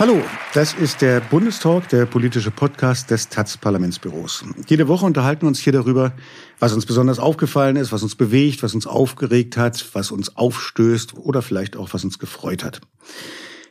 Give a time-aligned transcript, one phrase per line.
[0.00, 0.22] Hallo,
[0.54, 4.46] das ist der Bundestalk, der politische Podcast des Taz-Parlamentsbüros.
[4.66, 6.14] Jede Woche unterhalten wir uns hier darüber,
[6.58, 11.18] was uns besonders aufgefallen ist, was uns bewegt, was uns aufgeregt hat, was uns aufstößt
[11.18, 12.80] oder vielleicht auch was uns gefreut hat.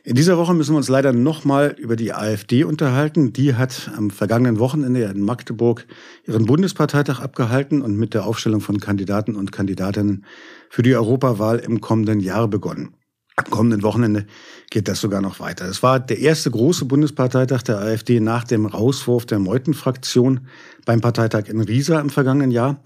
[0.04, 3.32] In dieser Woche müssen wir uns leider nochmal über die AfD unterhalten.
[3.32, 5.84] Die hat am vergangenen Wochenende in Magdeburg
[6.28, 10.24] ihren Bundesparteitag abgehalten und mit der Aufstellung von Kandidaten und Kandidatinnen
[10.68, 12.94] für die Europawahl im kommenden Jahr begonnen.
[13.40, 14.26] Am kommenden Wochenende
[14.68, 15.64] geht das sogar noch weiter.
[15.64, 20.40] Es war der erste große Bundesparteitag der AfD nach dem Rauswurf der Meuthen-Fraktion
[20.84, 22.82] beim Parteitag in Riesa im vergangenen Jahr.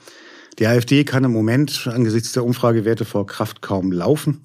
[0.60, 4.42] Die AfD kann im Moment angesichts der Umfragewerte vor Kraft kaum laufen.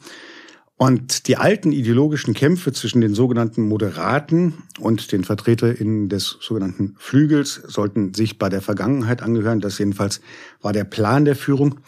[0.78, 7.62] Und die alten ideologischen Kämpfe zwischen den sogenannten Moderaten und den VertreterInnen des sogenannten Flügels
[7.68, 9.60] sollten sich bei der Vergangenheit angehören.
[9.60, 10.22] Das jedenfalls
[10.62, 11.82] war der Plan der Führung.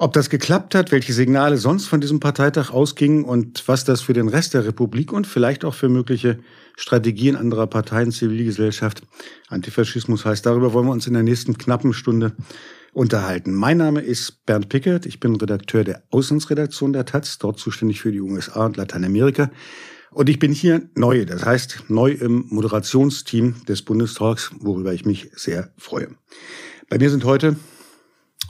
[0.00, 4.12] Ob das geklappt hat, welche Signale sonst von diesem Parteitag ausgingen und was das für
[4.12, 6.38] den Rest der Republik und vielleicht auch für mögliche
[6.76, 9.02] Strategien anderer Parteien, Zivilgesellschaft,
[9.48, 12.36] Antifaschismus heißt, darüber wollen wir uns in der nächsten knappen Stunde
[12.92, 13.52] unterhalten.
[13.52, 18.12] Mein Name ist Bernd Pickert, ich bin Redakteur der Auslandsredaktion der Taz, dort zuständig für
[18.12, 19.50] die USA und Lateinamerika.
[20.12, 25.32] Und ich bin hier neu, das heißt neu im Moderationsteam des Bundestalks, worüber ich mich
[25.34, 26.08] sehr freue.
[26.88, 27.56] Bei mir sind heute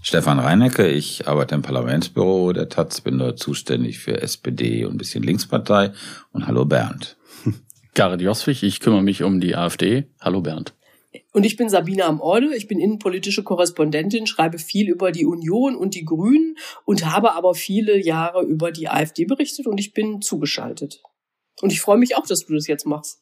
[0.03, 4.99] Stefan Reinecke, ich arbeite im Parlamentsbüro der Taz, bin dort zuständig für SPD und ein
[4.99, 5.93] bisschen Linkspartei.
[6.33, 7.17] Und hallo Bernd.
[7.95, 10.07] Gareth Joswig, ich kümmere mich um die AfD.
[10.21, 10.75] Hallo Bernd.
[11.33, 15.95] Und ich bin Sabine Amorde, ich bin innenpolitische Korrespondentin, schreibe viel über die Union und
[15.95, 21.03] die Grünen und habe aber viele Jahre über die AfD berichtet und ich bin zugeschaltet.
[21.61, 23.21] Und ich freue mich auch, dass du das jetzt machst.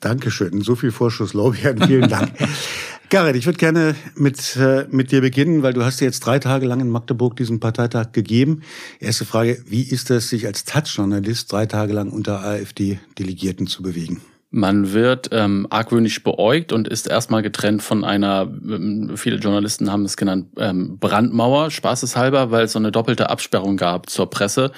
[0.00, 0.60] Dankeschön.
[0.60, 1.82] So viel Vorschusslorbeeren.
[1.86, 2.32] Vielen Dank.
[3.12, 6.64] Gareth, ich würde gerne mit, äh, mit dir beginnen, weil du hast jetzt drei Tage
[6.64, 8.62] lang in Magdeburg diesen Parteitag gegeben.
[9.00, 14.22] Erste Frage, wie ist es, sich als Taz-Journalist drei Tage lang unter AfD-Delegierten zu bewegen?
[14.50, 20.06] Man wird ähm, argwöhnisch beäugt und ist erstmal getrennt von einer, ähm, viele Journalisten haben
[20.06, 24.72] es genannt, ähm, Brandmauer, spaßeshalber, weil es so eine doppelte Absperrung gab zur Presse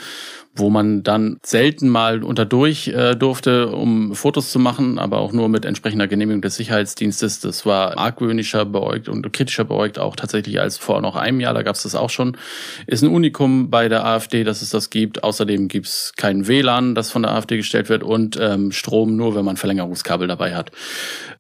[0.56, 5.48] wo man dann selten mal unterdurch äh, durfte, um Fotos zu machen, aber auch nur
[5.48, 7.40] mit entsprechender Genehmigung des Sicherheitsdienstes.
[7.40, 11.54] Das war argwöhnischer beäugt und kritischer beäugt auch tatsächlich als vor noch einem Jahr.
[11.54, 12.36] Da gab es das auch schon.
[12.86, 15.24] Ist ein Unikum bei der AfD, dass es das gibt.
[15.24, 19.34] Außerdem gibt es kein WLAN, das von der AfD gestellt wird und ähm, Strom nur,
[19.34, 20.70] wenn man Verlängerungskabel dabei hat.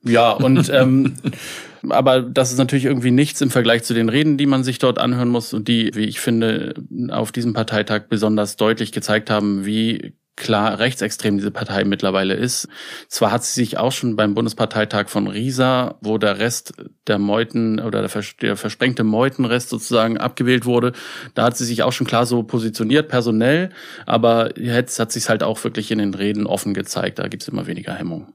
[0.02, 1.14] Ja, und ähm,
[1.90, 4.98] aber das ist natürlich irgendwie nichts im Vergleich zu den Reden, die man sich dort
[4.98, 6.74] anhören muss und die, wie ich finde,
[7.10, 12.68] auf diesem Parteitag besonders deutlich gezeigt haben, wie klar rechtsextrem diese Partei mittlerweile ist.
[13.08, 16.74] Zwar hat sie sich auch schon beim Bundesparteitag von Riesa, wo der Rest
[17.06, 20.92] der Meuten oder der, vers der versprengte Meutenrest sozusagen abgewählt wurde,
[21.34, 23.70] da hat sie sich auch schon klar so positioniert, personell,
[24.06, 27.66] aber jetzt hat sich halt auch wirklich in den Reden offen gezeigt, da gibt's immer
[27.66, 28.32] weniger Hemmung.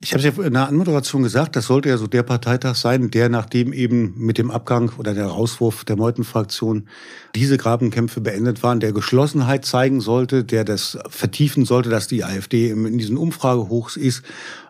[0.00, 3.10] Ich habe es ja in der Anmoderation gesagt, das sollte ja so der Parteitag sein,
[3.10, 6.88] der nachdem eben mit dem Abgang oder der Rauswurf der Meuthen-Fraktion
[7.34, 12.70] diese Grabenkämpfe beendet waren, der Geschlossenheit zeigen sollte, der das vertiefen sollte, dass die AfD
[12.70, 14.22] in diesen Umfragehochs ist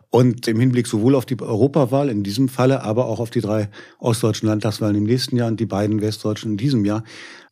[0.08, 3.68] und im Hinblick sowohl auf die Europawahl in diesem Falle, aber auch auf die drei
[3.98, 7.04] ostdeutschen Landtagswahlen im nächsten Jahr und die beiden westdeutschen in diesem Jahr,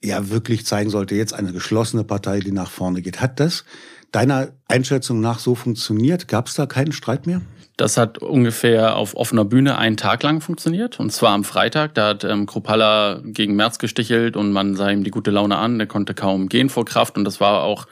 [0.03, 3.21] ja wirklich zeigen sollte, jetzt eine geschlossene Partei, die nach vorne geht.
[3.21, 3.67] Hat das
[4.13, 6.27] deiner Einschätzung nach so funktioniert?
[6.27, 7.43] Gab es da keinen Streit mehr?
[7.77, 10.99] Das hat ungefähr auf offener Bühne einen Tag lang funktioniert.
[10.99, 11.93] Und zwar am Freitag.
[11.95, 15.77] Da hat ähm, Kropalla gegen Merz gestichelt und man sah ihm die gute Laune an.
[15.77, 17.19] Der konnte kaum gehen vor Kraft.
[17.19, 17.87] Und das war auch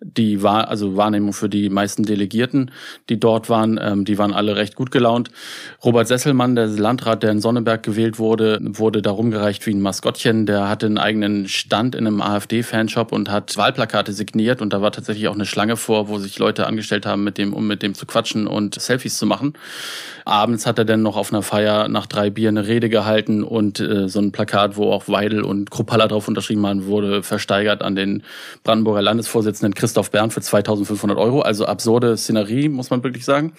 [0.00, 2.70] die war also Wahrnehmung für die meisten Delegierten,
[3.08, 5.30] die dort waren, ähm, die waren alle recht gut gelaunt.
[5.84, 10.46] Robert Sesselmann, der Landrat, der in Sonneberg gewählt wurde, wurde da rumgereicht wie ein Maskottchen.
[10.46, 14.92] Der hatte einen eigenen Stand in einem AfD-Fanshop und hat Wahlplakate signiert und da war
[14.92, 17.94] tatsächlich auch eine Schlange vor, wo sich Leute angestellt haben, mit dem, um mit dem
[17.94, 19.54] zu quatschen und Selfies zu machen.
[20.24, 23.80] Abends hat er dann noch auf einer Feier nach drei Bier eine Rede gehalten und
[23.80, 27.96] äh, so ein Plakat, wo auch Weidel und Kruppalla drauf unterschrieben waren, wurde versteigert an
[27.96, 28.22] den
[28.62, 31.40] Brandenburger Landesvorsitzenden Christoph Bern für 2500 Euro.
[31.40, 33.54] Also absurde Szenerie, muss man wirklich sagen.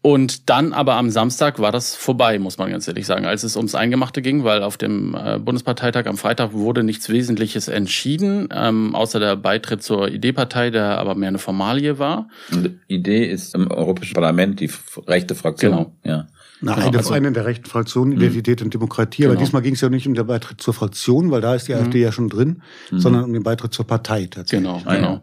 [0.00, 3.56] Und dann aber am Samstag war das vorbei, muss man ganz ehrlich sagen, als es
[3.56, 8.94] ums Eingemachte ging, weil auf dem äh, Bundesparteitag am Freitag wurde nichts Wesentliches entschieden, ähm,
[8.94, 12.28] außer der Beitritt zur ID-Partei, der aber mehr eine Formalie war.
[12.52, 14.70] Und ID ist im Europäischen Parlament die
[15.08, 15.72] rechte Fraktion.
[15.72, 15.92] Genau.
[16.04, 16.26] Ja.
[16.64, 18.20] Na, eine, also, eine der rechten Fraktionen, mhm.
[18.20, 19.22] Identität und Demokratie.
[19.22, 19.34] Genau.
[19.34, 21.74] Aber diesmal ging es ja nicht um den Beitritt zur Fraktion, weil da ist die
[21.74, 21.80] mhm.
[21.80, 22.98] AfD ja schon drin, mhm.
[22.98, 24.66] sondern um den Beitritt zur Partei tatsächlich.
[24.66, 25.22] Genau, ah, genau.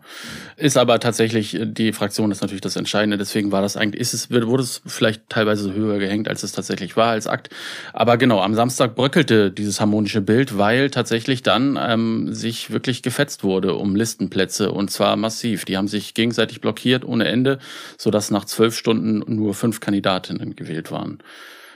[0.58, 3.18] Ist aber tatsächlich, die Fraktion ist natürlich das Entscheidende.
[3.18, 6.96] Deswegen war das eigentlich, ist es, wurde es vielleicht teilweise höher gehängt, als es tatsächlich
[6.96, 7.50] war als Akt.
[7.94, 13.44] Aber genau, am Samstag bröckelte dieses harmonische Bild, weil tatsächlich dann ähm, sich wirklich gefetzt
[13.44, 15.66] wurde um Listenplätze und zwar massiv.
[15.66, 17.58] Die haben sich gegenseitig blockiert ohne Ende,
[17.98, 21.20] sodass nach zwölf Stunden nur fünf Kandidatinnen gewählt waren.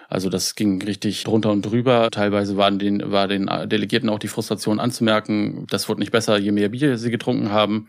[0.07, 2.09] Also das ging richtig drunter und drüber.
[2.11, 6.51] Teilweise waren den, war den Delegierten auch die Frustration anzumerken, das wurde nicht besser, je
[6.51, 7.87] mehr Bier sie getrunken haben.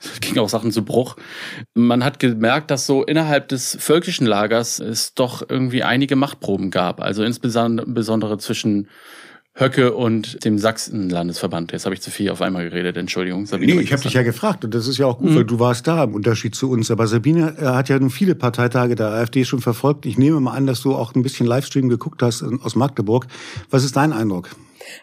[0.00, 1.16] Es ging auch Sachen zu Bruch.
[1.74, 7.00] Man hat gemerkt, dass so innerhalb des völkischen Lagers es doch irgendwie einige Machtproben gab.
[7.00, 8.88] Also insbesondere zwischen
[9.58, 11.72] Höcke und dem Sachsenlandesverband.
[11.72, 13.44] Jetzt habe ich zu viel auf einmal geredet, Entschuldigung.
[13.46, 15.36] Sabine, nee, ich habe dich ja gefragt und das ist ja auch gut, mhm.
[15.36, 16.90] weil du warst da im Unterschied zu uns.
[16.90, 20.06] Aber Sabine hat ja nun viele Parteitage der AfD schon verfolgt.
[20.06, 23.26] Ich nehme mal an, dass du auch ein bisschen Livestream geguckt hast aus Magdeburg.
[23.70, 24.48] Was ist dein Eindruck?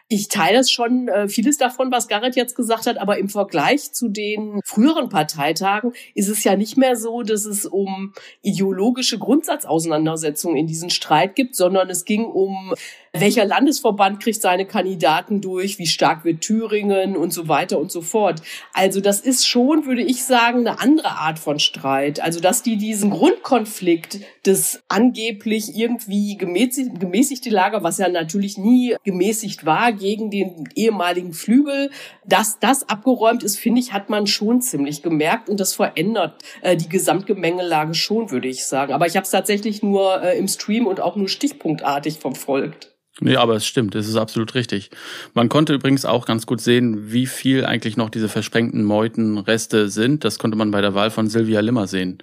[0.08, 3.92] Ich teile es schon, äh, vieles davon, was Garrett jetzt gesagt hat, aber im Vergleich
[3.94, 10.58] zu den früheren Parteitagen ist es ja nicht mehr so, dass es um ideologische Grundsatzauseinandersetzungen
[10.58, 12.74] in diesem Streit gibt, sondern es ging um
[13.20, 18.02] welcher Landesverband kriegt seine Kandidaten durch, wie stark wird Thüringen und so weiter und so
[18.02, 18.42] fort.
[18.74, 22.22] Also das ist schon, würde ich sagen, eine andere Art von Streit.
[22.22, 28.96] Also dass die diesen Grundkonflikt des angeblich irgendwie gemäßig, gemäßigte Lager, was ja natürlich nie
[29.04, 31.90] gemäßigt war, gegen den ehemaligen Flügel,
[32.26, 36.76] dass das abgeräumt ist, finde ich, hat man schon ziemlich gemerkt und das verändert äh,
[36.76, 38.94] die Gesamtgemengelage schon, würde ich sagen.
[38.94, 42.96] Aber ich habe es tatsächlich nur äh, im Stream und auch nur stichpunktartig verfolgt.
[43.22, 44.90] Nee, aber es stimmt, es ist absolut richtig.
[45.34, 50.26] Man konnte übrigens auch ganz gut sehen, wie viel eigentlich noch diese versprengten Meutenreste sind.
[50.26, 52.18] Das konnte man bei der Wahl von Silvia Limmer sehen.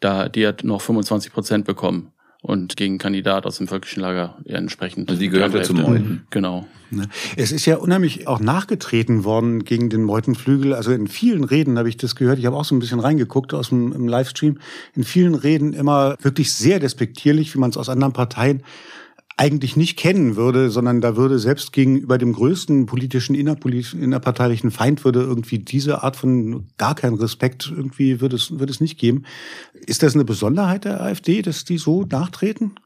[0.00, 2.12] Da, die hat noch 25 Prozent bekommen
[2.42, 5.08] und gegen Kandidat aus dem völkischen Lager entsprechend.
[5.08, 6.26] Also die gehörte zum Meuten.
[6.28, 6.66] Genau.
[6.90, 7.08] Ne.
[7.36, 10.74] Es ist ja unheimlich auch nachgetreten worden gegen den Meutenflügel.
[10.74, 12.38] Also in vielen Reden habe ich das gehört.
[12.38, 14.58] Ich habe auch so ein bisschen reingeguckt aus dem im Livestream.
[14.94, 18.62] In vielen Reden immer wirklich sehr despektierlich, wie man es aus anderen Parteien
[19.36, 25.04] eigentlich nicht kennen würde, sondern da würde selbst gegenüber dem größten politischen innerpolitischen, innerparteilichen Feind
[25.04, 29.24] würde irgendwie diese Art von gar kein Respekt irgendwie würde es, würde es nicht geben.
[29.86, 32.76] Ist das eine Besonderheit der AfD, dass die so nachtreten?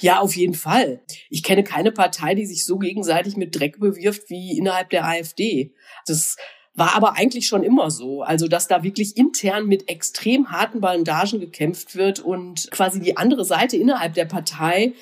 [0.00, 1.02] Ja, auf jeden Fall.
[1.28, 5.74] Ich kenne keine Partei, die sich so gegenseitig mit Dreck bewirft wie innerhalb der AfD.
[6.06, 6.36] Das
[6.74, 8.22] war aber eigentlich schon immer so.
[8.22, 13.44] Also, dass da wirklich intern mit extrem harten Bandagen gekämpft wird und quasi die andere
[13.44, 14.92] Seite innerhalb der Partei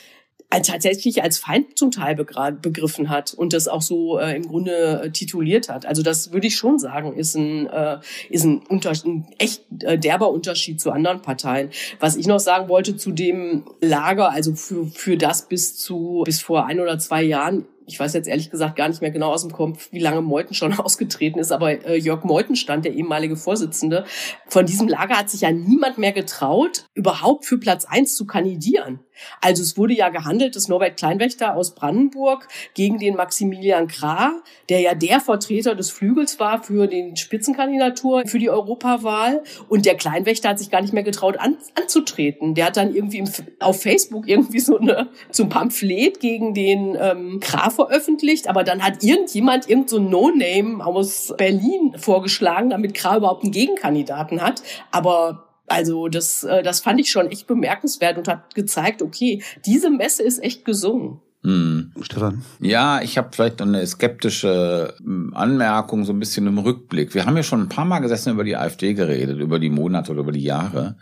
[0.50, 5.10] tatsächlich als Feind zum Teil begriffen hat und das auch so äh, im Grunde äh,
[5.10, 5.87] tituliert hat.
[5.87, 7.98] Also das würde ich schon sagen, ist ein, äh,
[8.31, 11.70] ist ein, ein echt äh, derber Unterschied zu anderen Parteien.
[12.00, 16.40] Was ich noch sagen wollte zu dem Lager, also für, für das bis zu bis
[16.40, 19.42] vor ein oder zwei Jahren ich weiß jetzt ehrlich gesagt gar nicht mehr genau aus
[19.42, 24.04] dem Kopf, wie lange Meuthen schon ausgetreten ist, aber äh, Jörg Meutenstand, der ehemalige Vorsitzende,
[24.49, 29.00] von diesem Lager hat sich ja niemand mehr getraut, überhaupt für Platz eins zu kandidieren.
[29.40, 34.80] Also es wurde ja gehandelt, dass Norbert Kleinwächter aus Brandenburg gegen den Maximilian Krah, der
[34.80, 39.42] ja der Vertreter des Flügels war für den Spitzenkandidatur für die Europawahl.
[39.68, 42.54] Und der Kleinwächter hat sich gar nicht mehr getraut an, anzutreten.
[42.54, 43.28] Der hat dann irgendwie im,
[43.60, 48.48] auf Facebook irgendwie so eine so ein Pamphlet gegen den ähm, Krah veröffentlicht.
[48.48, 54.42] Aber dann hat irgendjemand irgend so No-Name aus Berlin vorgeschlagen, damit Krah überhaupt einen Gegenkandidaten
[54.42, 54.62] hat.
[54.90, 59.90] Aber also das, äh, das fand ich schon echt bemerkenswert und hat gezeigt, okay, diese
[59.90, 61.20] Messe ist echt gesungen.
[61.46, 61.92] Hm.
[62.00, 62.42] Stefan?
[62.58, 67.14] Ja, ich habe vielleicht eine skeptische hm, Anmerkung, so ein bisschen im Rückblick.
[67.14, 70.11] Wir haben ja schon ein paar Mal gesessen über die AfD geredet, über die Monate
[70.11, 70.96] oder über die Jahre.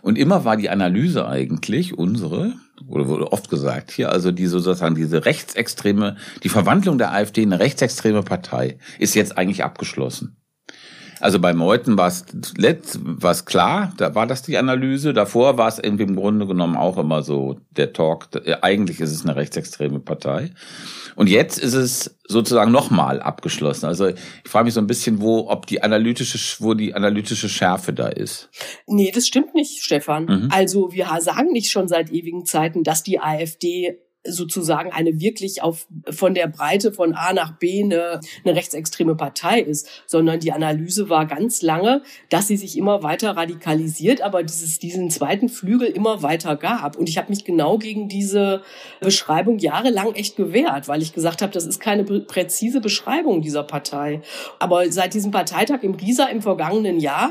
[0.00, 2.54] Und immer war die Analyse eigentlich unsere,
[2.88, 7.52] oder wurde oft gesagt hier, also die sozusagen diese rechtsextreme, die Verwandlung der AfD in
[7.52, 10.39] eine rechtsextreme Partei ist jetzt eigentlich abgeschlossen.
[11.20, 15.12] Also bei Meuthen war es klar, da war das die Analyse.
[15.12, 18.28] Davor war es irgendwie im Grunde genommen auch immer so der Talk.
[18.62, 20.50] Eigentlich ist es eine rechtsextreme Partei.
[21.16, 23.86] Und jetzt ist es sozusagen nochmal abgeschlossen.
[23.86, 27.92] Also ich frage mich so ein bisschen, wo, ob die analytische, wo die analytische Schärfe
[27.92, 28.48] da ist.
[28.86, 30.24] Nee, das stimmt nicht, Stefan.
[30.24, 30.48] Mhm.
[30.50, 35.86] Also wir sagen nicht schon seit ewigen Zeiten, dass die AfD sozusagen eine wirklich auf
[36.10, 41.08] von der Breite von A nach B eine, eine rechtsextreme Partei ist, sondern die Analyse
[41.08, 46.22] war ganz lange, dass sie sich immer weiter radikalisiert, aber dieses diesen zweiten Flügel immer
[46.22, 46.96] weiter gab.
[46.96, 48.62] Und ich habe mich genau gegen diese
[49.00, 54.20] Beschreibung jahrelang echt gewehrt, weil ich gesagt habe, das ist keine präzise Beschreibung dieser Partei.
[54.58, 57.30] Aber seit diesem Parteitag im Riesa im vergangenen Jahr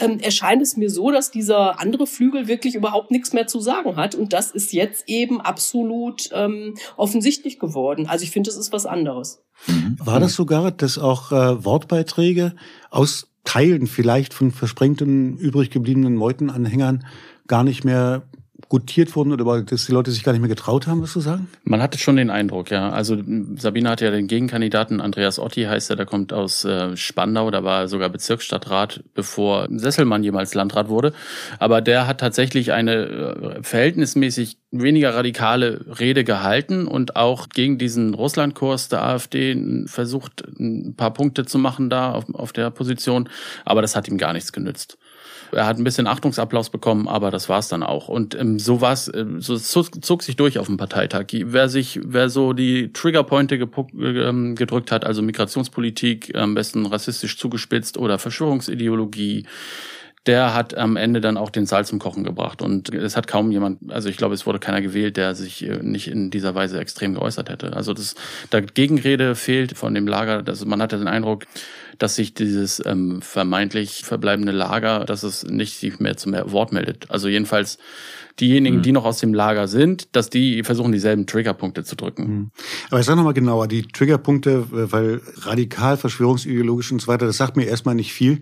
[0.00, 3.96] ähm, erscheint es mir so, dass dieser andere Flügel wirklich überhaupt nichts mehr zu sagen
[3.96, 4.14] hat.
[4.14, 8.06] Und das ist jetzt eben absolut ähm, offensichtlich geworden.
[8.06, 9.42] Also ich finde, das ist was anderes.
[9.66, 9.96] Mhm.
[9.98, 12.54] War das sogar, dass auch äh, Wortbeiträge
[12.90, 17.06] aus Teilen vielleicht von versprengten, übrig gebliebenen Meutenanhängern
[17.46, 18.22] gar nicht mehr
[18.68, 21.48] gutiert wurden oder dass die Leute sich gar nicht mehr getraut haben, was zu sagen?
[21.64, 22.90] Man hatte schon den Eindruck, ja.
[22.90, 23.16] Also
[23.56, 27.64] Sabine hat ja den Gegenkandidaten, Andreas Otti heißt er, der kommt aus äh, Spandau, da
[27.64, 31.12] war er sogar Bezirksstadtrat, bevor Sesselmann jemals Landrat wurde.
[31.58, 38.14] Aber der hat tatsächlich eine äh, verhältnismäßig weniger radikale Rede gehalten und auch gegen diesen
[38.14, 43.28] Russlandkurs der AfD versucht, ein paar Punkte zu machen da auf, auf der Position.
[43.64, 44.96] Aber das hat ihm gar nichts genützt.
[45.52, 48.08] Er hat ein bisschen Achtungsapplaus bekommen, aber das war's dann auch.
[48.08, 51.26] Und ähm, so war's, äh, so zog, sich durch auf dem Parteitag.
[51.30, 57.98] Wer sich, wer so die Triggerpointe ähm, gedrückt hat, also Migrationspolitik, am besten rassistisch zugespitzt
[57.98, 59.46] oder Verschwörungsideologie,
[60.26, 62.60] der hat am Ende dann auch den Salz zum Kochen gebracht.
[62.60, 65.78] Und es hat kaum jemand, also ich glaube, es wurde keiner gewählt, der sich äh,
[65.82, 67.74] nicht in dieser Weise extrem geäußert hätte.
[67.74, 68.14] Also das,
[68.50, 70.42] da Gegenrede fehlt von dem Lager.
[70.46, 71.46] Also man hatte den Eindruck,
[72.00, 77.10] dass sich dieses ähm, vermeintlich verbleibende Lager, dass es nicht sich mehr zum Wort meldet.
[77.10, 77.76] Also jedenfalls
[78.40, 78.82] diejenigen, mhm.
[78.82, 82.22] die noch aus dem Lager sind, dass die versuchen, dieselben Triggerpunkte zu drücken.
[82.22, 82.50] Mhm.
[82.88, 87.58] Aber ich sage nochmal genauer, die Triggerpunkte, weil radikal, verschwörungsideologisch und so weiter, das sagt
[87.58, 88.40] mir erstmal nicht viel.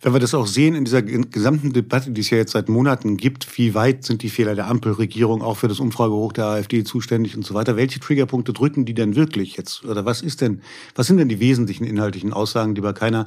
[0.00, 3.16] Wenn wir das auch sehen in dieser gesamten Debatte, die es ja jetzt seit Monaten
[3.16, 7.36] gibt, wie weit sind die Fehler der Ampelregierung auch für das Umfragehoch der AfD zuständig
[7.36, 7.74] und so weiter?
[7.74, 9.84] Welche Triggerpunkte drücken die denn wirklich jetzt?
[9.84, 10.62] Oder was ist denn,
[10.94, 13.26] was sind denn die wesentlichen inhaltlichen Aussagen, die bei keiner,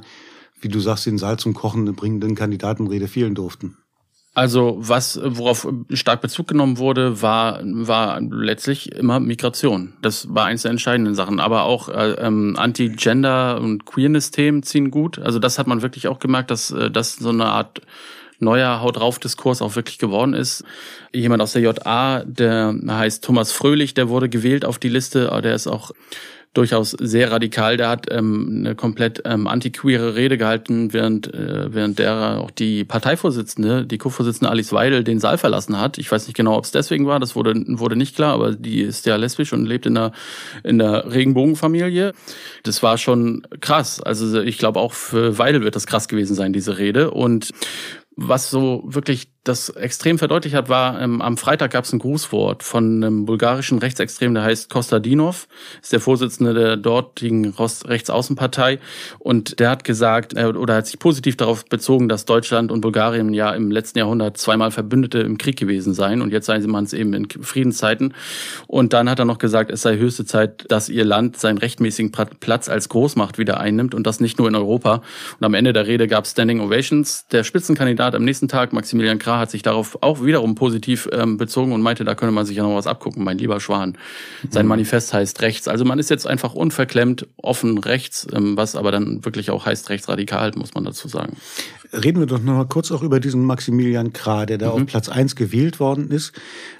[0.62, 3.76] wie du sagst, den Salz zum Kochen bringenden Kandidatenrede fehlen durften?
[4.34, 9.92] Also was, worauf stark Bezug genommen wurde, war, war letztlich immer Migration.
[10.00, 11.38] Das war eins der entscheidenden Sachen.
[11.38, 15.18] Aber auch äh, ähm, Anti-Gender- und Queerness-Themen ziehen gut.
[15.18, 17.82] Also das hat man wirklich auch gemerkt, dass äh, das so eine Art
[18.38, 20.64] neuer Haut drauf Diskurs auch wirklich geworden ist.
[21.12, 25.54] Jemand aus der JA, der heißt Thomas Fröhlich, der wurde gewählt auf die Liste, der
[25.54, 25.92] ist auch
[26.54, 27.76] durchaus sehr radikal.
[27.76, 32.84] Der hat ähm, eine komplett ähm, antiqueere Rede gehalten, während, äh, während der auch die
[32.84, 35.98] Parteivorsitzende, die Co-Vorsitzende Alice Weidel, den Saal verlassen hat.
[35.98, 38.82] Ich weiß nicht genau, ob es deswegen war, das wurde, wurde nicht klar, aber die
[38.82, 40.12] ist ja lesbisch und lebt in der,
[40.62, 42.12] in der Regenbogenfamilie.
[42.64, 44.00] Das war schon krass.
[44.00, 47.10] Also ich glaube, auch für Weidel wird das krass gewesen sein, diese Rede.
[47.10, 47.50] Und
[48.14, 52.62] was so wirklich das extrem verdeutlicht hat, war, ähm, am Freitag gab es ein Grußwort
[52.62, 55.48] von einem bulgarischen Rechtsextremen, der heißt Kostadinov,
[55.82, 58.78] ist der Vorsitzende der dortigen Rechtsaußenpartei
[59.18, 63.34] und der hat gesagt, äh, oder hat sich positiv darauf bezogen, dass Deutschland und Bulgarien
[63.34, 66.84] ja im letzten Jahrhundert zweimal Verbündete im Krieg gewesen seien und jetzt seien sie man
[66.84, 68.14] es eben in Friedenszeiten.
[68.68, 72.12] Und dann hat er noch gesagt, es sei höchste Zeit, dass ihr Land seinen rechtmäßigen
[72.12, 75.02] Platz als Großmacht wieder einnimmt und das nicht nur in Europa.
[75.40, 77.26] Und am Ende der Rede gab es Standing Ovations.
[77.32, 81.72] Der Spitzenkandidat am nächsten Tag, Maximilian Krah, hat sich darauf auch wiederum positiv ähm, bezogen
[81.72, 83.96] und meinte, da könne man sich ja noch was abgucken, mein lieber Schwan.
[84.50, 84.70] Sein mhm.
[84.70, 85.68] Manifest heißt rechts.
[85.68, 89.88] Also man ist jetzt einfach unverklemmt, offen rechts, ähm, was aber dann wirklich auch heißt
[89.90, 91.36] rechtsradikal, muss man dazu sagen.
[91.92, 94.72] Reden wir doch noch mal kurz auch über diesen Maximilian Krah, der da mhm.
[94.72, 96.32] auf Platz eins gewählt worden ist.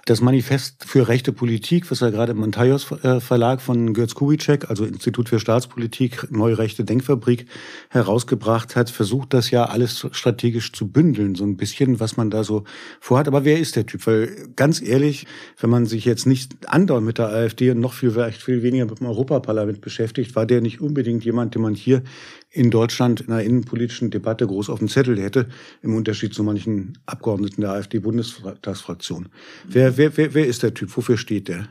[0.05, 4.69] Das Manifest für rechte Politik, was er gerade im Montaios äh, Verlag von Götz Kubitschek,
[4.69, 7.47] also Institut für Staatspolitik, Neue Rechte Denkfabrik,
[7.89, 12.43] herausgebracht hat, versucht das ja alles strategisch zu bündeln, so ein bisschen, was man da
[12.43, 12.65] so
[12.99, 13.29] vorhat.
[13.29, 14.05] Aber wer ist der Typ?
[14.09, 15.29] Weil ganz ehrlich,
[15.61, 18.99] wenn man sich jetzt nicht andauernd mit der AfD und noch viel, viel weniger mit
[18.99, 22.03] dem Europaparlament beschäftigt, war der nicht unbedingt jemand, den man hier
[22.53, 25.49] in Deutschland in einer innenpolitischen Debatte groß auf dem Zettel hätte,
[25.81, 29.31] im Unterschied zu manchen Abgeordneten der AfD-Bundestagsfraktion.
[29.67, 30.95] Wer, wer, wer, wer ist der Typ?
[30.97, 31.69] Wofür steht der?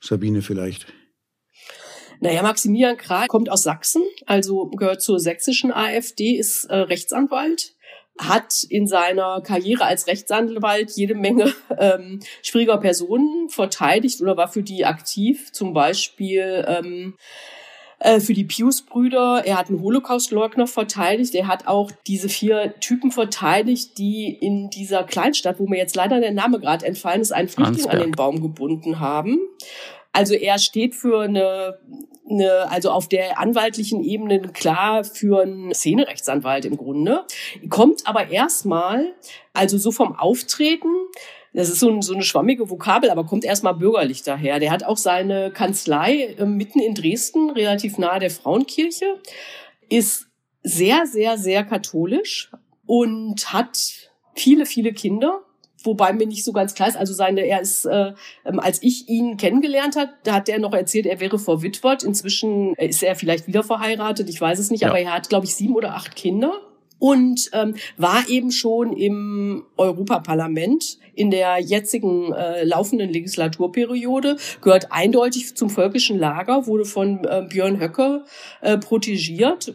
[0.00, 0.86] Sabine vielleicht.
[2.20, 7.74] Naja, Maximilian Kral kommt aus Sachsen, also gehört zur sächsischen AfD, ist äh, Rechtsanwalt,
[8.18, 14.62] hat in seiner Karriere als Rechtsanwalt jede Menge ähm, schwieriger Personen verteidigt oder war für
[14.62, 17.14] die aktiv, zum Beispiel ähm,
[18.00, 19.42] äh, für die Pius-Brüder.
[19.44, 21.34] Er hat einen Holocaust-Leugner verteidigt.
[21.34, 26.18] Er hat auch diese vier Typen verteidigt, die in dieser Kleinstadt, wo mir jetzt leider
[26.18, 27.94] der Name gerade entfallen ist, einen Flüchtling Ansberg.
[27.94, 29.38] an den Baum gebunden haben.
[30.12, 31.78] Also er steht für eine,
[32.28, 37.24] eine, also auf der anwaltlichen Ebene klar für einen Szenerechtsanwalt im Grunde.
[37.68, 39.14] Kommt aber erstmal,
[39.52, 40.88] also so vom Auftreten,
[41.52, 44.60] das ist so, ein, so eine schwammige Vokabel, aber kommt erstmal bürgerlich daher.
[44.60, 49.18] Der hat auch seine Kanzlei äh, mitten in Dresden, relativ nahe der Frauenkirche,
[49.88, 50.28] ist
[50.62, 52.50] sehr, sehr, sehr katholisch
[52.86, 55.40] und hat viele, viele Kinder.
[55.82, 58.12] Wobei mir nicht so ganz klar ist, also seine, er ist, äh,
[58.44, 62.02] ähm, als ich ihn kennengelernt hat, da hat er noch erzählt, er wäre verwitwet.
[62.02, 64.88] Inzwischen ist er vielleicht wieder verheiratet, ich weiß es nicht, ja.
[64.88, 66.52] aber er hat, glaube ich, sieben oder acht Kinder.
[67.00, 75.56] Und ähm, war eben schon im Europaparlament in der jetzigen äh, laufenden Legislaturperiode, gehört eindeutig
[75.56, 78.24] zum völkischen Lager, wurde von äh, Björn Höcke
[78.60, 79.74] äh, protegiert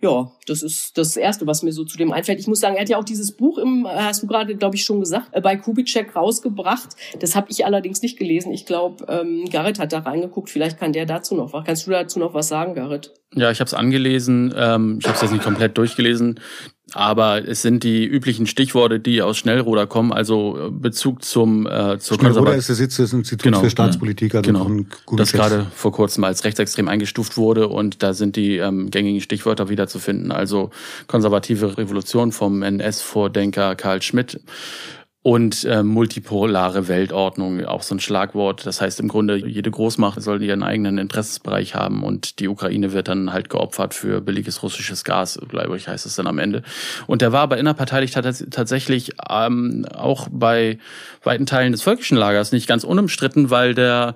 [0.00, 2.38] ja, das ist das Erste, was mir so zu dem einfällt.
[2.38, 4.84] Ich muss sagen, er hat ja auch dieses Buch im, hast du gerade, glaube ich,
[4.84, 6.90] schon gesagt, äh, bei Kubitschek rausgebracht.
[7.20, 8.52] Das habe ich allerdings nicht gelesen.
[8.52, 10.50] Ich glaube, ähm, Garrett hat da reingeguckt.
[10.50, 11.64] Vielleicht kann der dazu noch was.
[11.64, 13.14] Kannst du dazu noch was sagen, Garrett?
[13.34, 14.54] Ja, ich habe es angelesen.
[14.56, 16.40] Ähm, ich habe es jetzt nicht komplett durchgelesen.
[16.92, 21.98] Aber es sind die üblichen Stichworte, die aus Schnellruder kommen, also äh, Bezug zum äh,
[21.98, 24.70] zur Schnellruder ist der Sitz des Instituts genau, für Staatspolitik, also genau,
[25.16, 29.68] das gerade vor kurzem als rechtsextrem eingestuft wurde und da sind die ähm, gängigen Stichwörter
[29.68, 30.30] wiederzufinden.
[30.30, 30.70] Also
[31.08, 34.40] konservative Revolution vom NS-Vordenker Karl Schmidt,
[35.26, 38.64] und äh, multipolare Weltordnung, auch so ein Schlagwort.
[38.64, 43.08] Das heißt im Grunde, jede Großmacht soll ihren eigenen Interessensbereich haben und die Ukraine wird
[43.08, 46.62] dann halt geopfert für billiges russisches Gas, glaube ich, heißt es dann am Ende.
[47.08, 50.78] Und der war aber innerparteilich tatsächlich ähm, auch bei
[51.24, 54.14] weiten Teilen des völkischen Lagers nicht ganz unumstritten, weil der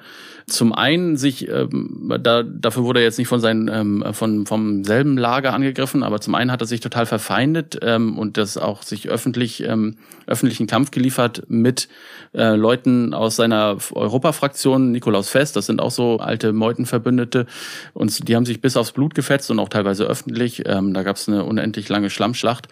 [0.50, 4.85] zum einen sich, ähm, da, dafür wurde er jetzt nicht von seinen, ähm, von, vom
[4.85, 8.83] selben Lager angegriffen, aber zum einen hat er sich total verfeindet ähm, und das auch
[8.83, 11.88] sich öffentlich, ähm, öffentlichen Kampf geliefert mit
[12.35, 17.47] äh, Leuten aus seiner Europafraktion, Nikolaus Fest, das sind auch so alte Meutenverbündete
[17.95, 20.62] und die haben sich bis aufs Blut gefetzt und auch teilweise öffentlich.
[20.66, 22.69] Ähm, da gab es eine unendlich lange Schlammschlacht.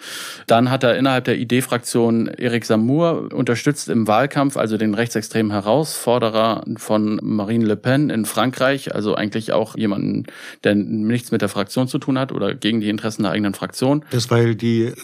[0.46, 6.64] Dann hat er innerhalb der ID-Fraktion Erik Samur unterstützt im Wahlkampf, also den rechtsextremen Herausforderer
[6.76, 10.24] von Marine Le Pen in Frankreich, also eigentlich auch jemanden,
[10.64, 14.04] der nichts mit der Fraktion zu tun hat oder gegen die Interessen der eigenen Fraktion.
[14.10, 14.94] Das weil die äh,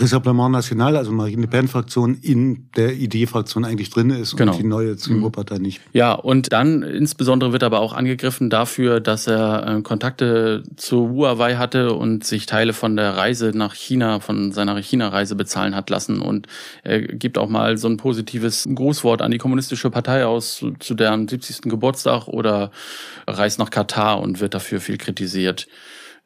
[0.00, 4.52] Rassemblement National, also Marine Le Pen-Fraktion, in der ID-Fraktion eigentlich drin ist genau.
[4.52, 5.80] und die neue Zimmerpartei nicht.
[5.92, 11.56] Ja, und dann insbesondere wird aber auch angegriffen dafür, dass er äh, Kontakte zu Huawei
[11.56, 16.20] hatte und sich Teile von der Reise nach China, von seiner China-Reise bezahlen hat lassen.
[16.20, 16.46] Und
[16.82, 21.28] er gibt auch mal so ein positives Grußwort an die kommunistische Partei aus, zu deren
[21.28, 21.62] 70.
[21.62, 22.70] Geburtstag Geburtstag oder
[23.26, 25.66] reist nach Katar und wird dafür viel kritisiert.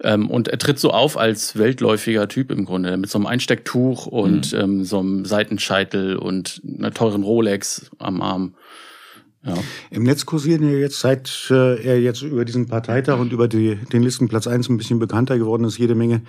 [0.01, 4.07] Ähm, und er tritt so auf als weltläufiger Typ im Grunde, mit so einem Einstecktuch
[4.07, 4.59] und mhm.
[4.59, 8.55] ähm, so einem Seitenscheitel und einer teuren Rolex am Arm.
[9.45, 9.55] Ja.
[9.91, 13.77] Im Netz kursieren ja jetzt, seit äh, er jetzt über diesen Parteitag und über die,
[13.93, 16.23] den Listenplatz 1 ein bisschen bekannter geworden ist, jede Menge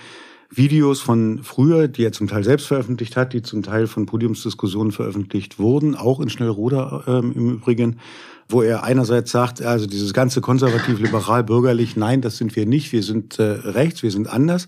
[0.50, 4.92] Videos von früher, die er zum Teil selbst veröffentlicht hat, die zum Teil von Podiumsdiskussionen
[4.92, 8.00] veröffentlicht wurden, auch in Schnellroder ähm, im Übrigen,
[8.48, 12.92] wo er einerseits sagt, also dieses ganze konservativ, liberal, bürgerlich, nein, das sind wir nicht,
[12.92, 14.68] wir sind äh, rechts, wir sind anders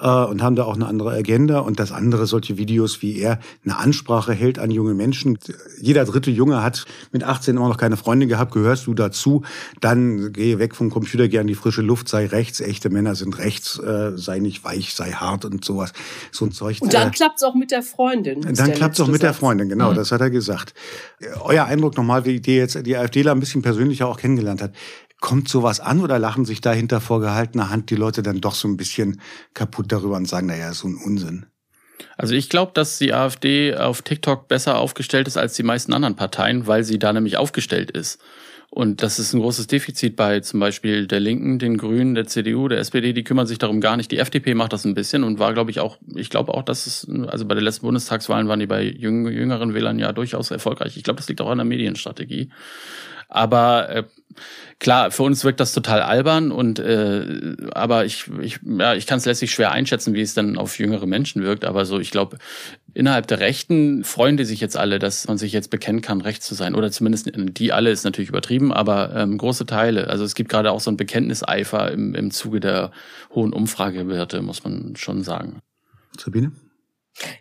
[0.00, 1.60] äh, und haben da auch eine andere Agenda.
[1.60, 5.38] Und das andere, solche Videos, wie er eine Ansprache hält an junge Menschen.
[5.80, 9.42] Jeder dritte Junge hat mit 18 immer noch keine Freundin gehabt, gehörst du dazu?
[9.80, 13.38] Dann gehe weg vom Computer, geh an die frische Luft, sei rechts, echte Männer sind
[13.38, 15.92] rechts, äh, sei nicht weich, sei hart und sowas.
[16.32, 16.78] So ein Zeug.
[16.80, 18.40] Und dann äh, klappt's auch mit der Freundin.
[18.40, 19.96] Dann klappt's auch mit der Freundin, genau, mhm.
[19.96, 20.74] das hat er gesagt.
[21.42, 24.72] Euer Eindruck nochmal, wie die jetzt die AfDler ein bisschen persönlicher auch kennengelernt hat.
[25.20, 28.66] Kommt sowas an oder lachen sich da hinter vorgehaltener Hand die Leute dann doch so
[28.68, 29.20] ein bisschen
[29.54, 31.46] kaputt darüber und sagen, naja, so ein Unsinn?
[32.16, 36.16] Also ich glaube, dass die AfD auf TikTok besser aufgestellt ist als die meisten anderen
[36.16, 38.20] Parteien, weil sie da nämlich aufgestellt ist.
[38.72, 42.68] Und das ist ein großes Defizit bei zum Beispiel der Linken, den Grünen, der CDU,
[42.68, 44.12] der SPD, die kümmern sich darum gar nicht.
[44.12, 46.86] Die FDP macht das ein bisschen und war, glaube ich, auch, ich glaube auch, dass
[46.86, 50.96] es, also bei den letzten Bundestagswahlen waren die bei jüngeren Wählern ja durchaus erfolgreich.
[50.96, 52.50] Ich glaube, das liegt auch an der Medienstrategie.
[53.30, 54.04] Aber äh,
[54.78, 59.18] klar, für uns wirkt das total albern und äh, aber ich, ich, ja, ich kann
[59.18, 61.64] es letztlich schwer einschätzen, wie es dann auf jüngere Menschen wirkt.
[61.64, 62.38] Aber so, ich glaube,
[62.92, 66.42] innerhalb der Rechten freuen die sich jetzt alle, dass man sich jetzt bekennen kann, recht
[66.42, 66.74] zu sein.
[66.74, 70.08] Oder zumindest die alle ist natürlich übertrieben, aber ähm, große Teile.
[70.08, 72.90] Also es gibt gerade auch so ein Bekenntniseifer im, im Zuge der
[73.34, 75.60] hohen Umfragewerte, muss man schon sagen.
[76.18, 76.52] Sabine?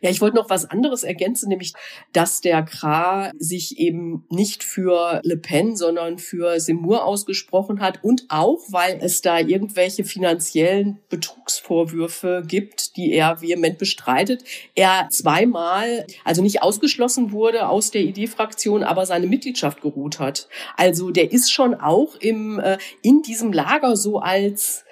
[0.02, 1.74] Ja, ich wollte noch was anderes ergänzen, nämlich,
[2.12, 8.26] dass der Kra sich eben nicht für Le Pen, sondern für Seymour ausgesprochen hat und
[8.30, 14.44] auch, weil es da irgendwelche finanziellen Betrugsvorwürfe gibt, die er vehement bestreitet.
[14.76, 20.48] Er zweimal, also nicht ausgeschlossen wurde aus der ID-Fraktion, aber seine Mitgliedschaft geruht hat.
[20.76, 24.84] Also der ist schon auch im, äh, in diesem Lager so als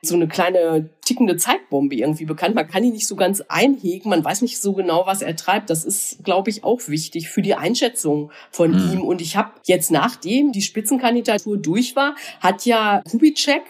[0.00, 2.54] so eine kleine tickende Zeitbombe irgendwie bekannt.
[2.54, 5.70] Man kann ihn nicht so ganz einhegen, man weiß nicht so genau, was er treibt.
[5.70, 8.92] Das ist, glaube ich, auch wichtig für die Einschätzung von mhm.
[8.92, 9.00] ihm.
[9.02, 13.62] Und ich habe jetzt, nachdem die Spitzenkandidatur durch war, hat ja Kubitschek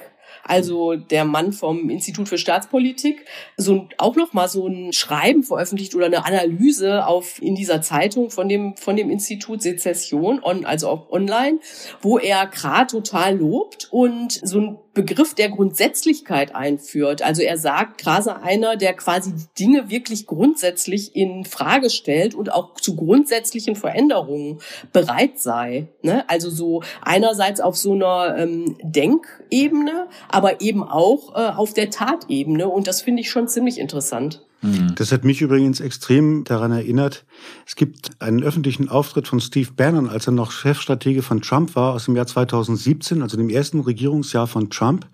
[0.49, 3.25] also der Mann vom Institut für Staatspolitik,
[3.57, 8.31] so auch noch mal so ein Schreiben veröffentlicht oder eine Analyse auf in dieser Zeitung
[8.31, 11.61] von dem von dem Institut Sezession, on, also auch online,
[12.01, 17.23] wo er Kra total lobt und so ein Begriff der Grundsätzlichkeit einführt.
[17.23, 22.75] Also er sagt, Grase einer, der quasi Dinge wirklich grundsätzlich in Frage stellt und auch
[22.75, 24.59] zu grundsätzlichen Veränderungen
[24.93, 25.87] bereit sei.
[26.03, 26.29] Ne?
[26.29, 32.69] Also so einerseits auf so einer ähm, Denkebene, aber eben auch äh, auf der Tatebene.
[32.69, 34.45] Und das finde ich schon ziemlich interessant.
[34.61, 34.95] Mhm.
[34.97, 37.25] Das hat mich übrigens extrem daran erinnert.
[37.65, 41.95] Es gibt einen öffentlichen Auftritt von Steve Bannon, als er noch Chefstratege von Trump war,
[41.95, 45.07] aus dem Jahr 2017, also dem ersten Regierungsjahr von Trump,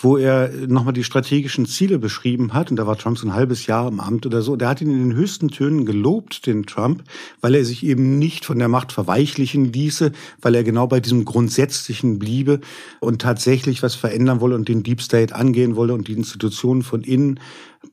[0.00, 2.70] wo er nochmal die strategischen Ziele beschrieben hat.
[2.70, 4.56] Und da war Trump so ein halbes Jahr im Amt oder so.
[4.56, 7.04] Der hat ihn in den höchsten Tönen gelobt, den Trump,
[7.40, 11.24] weil er sich eben nicht von der Macht verweichlichen ließe, weil er genau bei diesem
[11.24, 12.60] Grundsätzlichen bliebe
[12.98, 17.02] und tatsächlich was verändern wolle und den Deep State angehen wolle und die Institutionen von
[17.02, 17.38] innen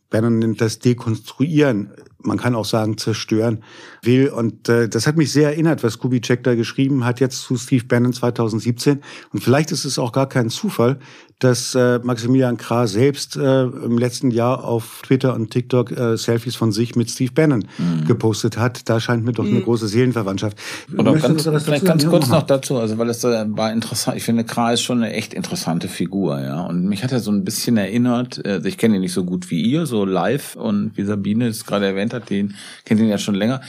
[0.09, 1.91] Bannon nennt das Dekonstruieren,
[2.21, 3.63] man kann auch sagen zerstören
[4.01, 4.29] will.
[4.29, 7.85] Und äh, das hat mich sehr erinnert, was Kubitschek da geschrieben hat jetzt zu Steve
[7.85, 9.01] Bannon 2017.
[9.31, 10.99] Und vielleicht ist es auch gar kein Zufall,
[11.39, 16.57] dass äh, Maximilian Krah selbst äh, im letzten Jahr auf Twitter und TikTok äh, Selfies
[16.57, 18.05] von sich mit Steve Bannon mhm.
[18.05, 18.89] gepostet hat.
[18.89, 19.55] Da scheint mir doch mhm.
[19.55, 20.57] eine große Seelenverwandtschaft.
[20.97, 24.17] Oder ganz, vielleicht ganz kurz noch dazu, also weil es äh, war interessant.
[24.17, 26.61] Ich finde, Krah ist schon eine echt interessante Figur, ja.
[26.65, 28.45] Und mich hat er so ein bisschen erinnert.
[28.45, 31.65] Äh, ich kenne ihn nicht so gut wie ihr, so live und wie Sabine es
[31.65, 33.61] gerade erwähnt hat, den kennt ihn ja schon länger.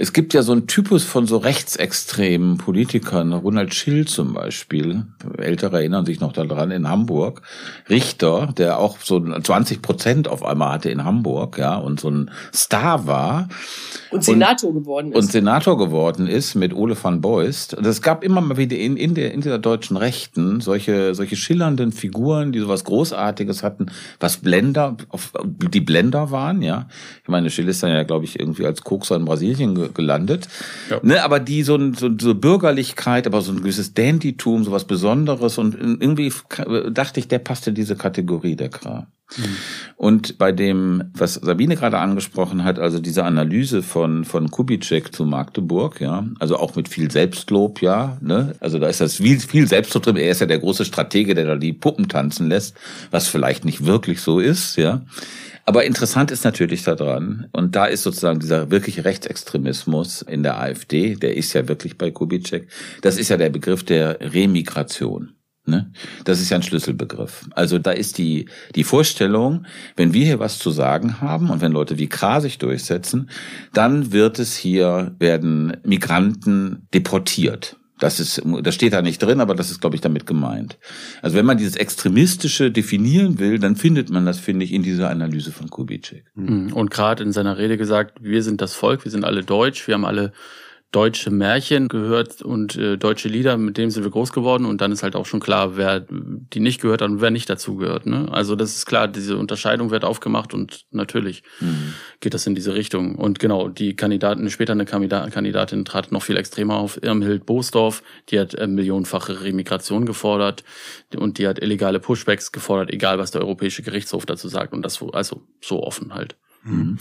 [0.00, 5.06] Es gibt ja so einen Typus von so rechtsextremen Politikern, Ronald Schill zum Beispiel,
[5.36, 7.42] Ältere erinnern sich noch daran, in Hamburg,
[7.90, 12.30] Richter, der auch so 20 Prozent auf einmal hatte in Hamburg, ja, und so ein
[12.54, 13.48] Star war.
[14.12, 15.18] Und Senator und, geworden ist.
[15.18, 17.74] Und Senator geworden ist mit Ole van Beust.
[17.74, 21.34] Und es gab immer mal wieder in, in, der, in dieser deutschen Rechten solche, solche
[21.34, 23.86] schillernden Figuren, die sowas Großartiges hatten,
[24.20, 26.86] was Blender, auf, die Blender waren, ja.
[27.24, 30.48] Ich meine, Schill ist dann ja, glaube ich, irgendwie als Kokser in Brasilien gelandet.
[30.90, 31.00] Ja.
[31.02, 35.58] Ne, aber die so, so, so Bürgerlichkeit, aber so ein gewisses Dandytum, so was Besonderes
[35.58, 36.32] und irgendwie
[36.90, 39.06] dachte ich, der passt in diese Kategorie, der Kram.
[39.36, 39.56] Mhm.
[39.96, 45.26] Und bei dem, was Sabine gerade angesprochen hat, also diese Analyse von, von Kubitschek zu
[45.26, 49.68] Magdeburg, ja, also auch mit viel Selbstlob, ja, ne, also da ist das viel, viel
[49.68, 50.16] Selbstlob drin.
[50.16, 52.76] Er ist ja der große Stratege, der da die Puppen tanzen lässt,
[53.10, 55.02] was vielleicht nicht wirklich so ist, ja.
[55.68, 61.14] Aber interessant ist natürlich daran, und da ist sozusagen dieser wirkliche Rechtsextremismus in der AfD,
[61.14, 62.70] der ist ja wirklich bei Kubitschek,
[63.02, 65.34] das ist ja der Begriff der Remigration.
[65.66, 65.92] Ne?
[66.24, 67.50] Das ist ja ein Schlüsselbegriff.
[67.50, 71.72] Also da ist die, die Vorstellung, wenn wir hier was zu sagen haben und wenn
[71.72, 73.28] Leute wie Kra sich durchsetzen,
[73.74, 77.77] dann wird es hier, werden Migranten deportiert.
[77.98, 80.78] Das ist, das steht da nicht drin, aber das ist, glaube ich, damit gemeint.
[81.22, 85.10] Also wenn man dieses Extremistische definieren will, dann findet man das, finde ich, in dieser
[85.10, 86.24] Analyse von Kubitschek.
[86.34, 86.72] Mhm.
[86.72, 89.94] Und gerade in seiner Rede gesagt, wir sind das Volk, wir sind alle deutsch, wir
[89.94, 90.32] haben alle
[90.90, 94.90] deutsche Märchen gehört und äh, deutsche Lieder, mit denen sind wir groß geworden und dann
[94.90, 98.06] ist halt auch schon klar, wer die nicht gehört hat und wer nicht dazu gehört.
[98.06, 98.28] Ne?
[98.30, 101.92] Also das ist klar, diese Unterscheidung wird aufgemacht und natürlich mhm.
[102.20, 103.16] geht das in diese Richtung.
[103.16, 108.40] Und genau, die Kandidaten, später eine Kandidatin trat noch viel extremer auf, Irmhild Boosdorf, die
[108.40, 110.64] hat äh, millionenfache Remigration gefordert
[111.16, 115.02] und die hat illegale Pushbacks gefordert, egal was der Europäische Gerichtshof dazu sagt und das
[115.12, 116.36] also so offen halt.
[116.68, 116.98] Mhm.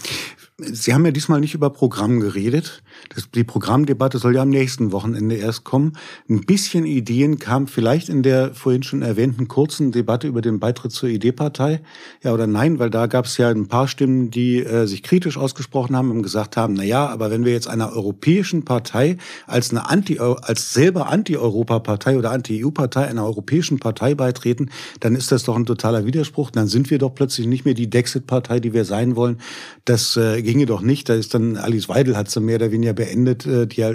[0.60, 2.82] Sie haben ja diesmal nicht über Programm geredet.
[3.13, 5.93] Das, die Programmdebatte soll ja am nächsten Wochenende erst kommen.
[6.27, 10.93] Ein bisschen Ideen kam vielleicht in der vorhin schon erwähnten kurzen Debatte über den Beitritt
[10.93, 11.82] zur ID-Partei.
[12.23, 15.38] Ja oder nein, weil da gab es ja ein paar Stimmen, die äh, sich kritisch
[15.38, 19.69] ausgesprochen haben und gesagt haben, na ja, aber wenn wir jetzt einer europäischen Partei als
[19.69, 25.56] eine Anti als selber Anti-Europa-Partei oder Anti-EU-Partei einer europäischen Partei beitreten, dann ist das doch
[25.56, 26.49] ein totaler Widerspruch.
[26.49, 29.38] Dann sind wir doch plötzlich nicht mehr die Dexit-Partei, die wir sein wollen.
[29.85, 31.09] Das äh, ginge doch nicht.
[31.09, 33.93] Da ist dann Alice Weidel hat sie mehr oder weniger beendet, äh, die ja,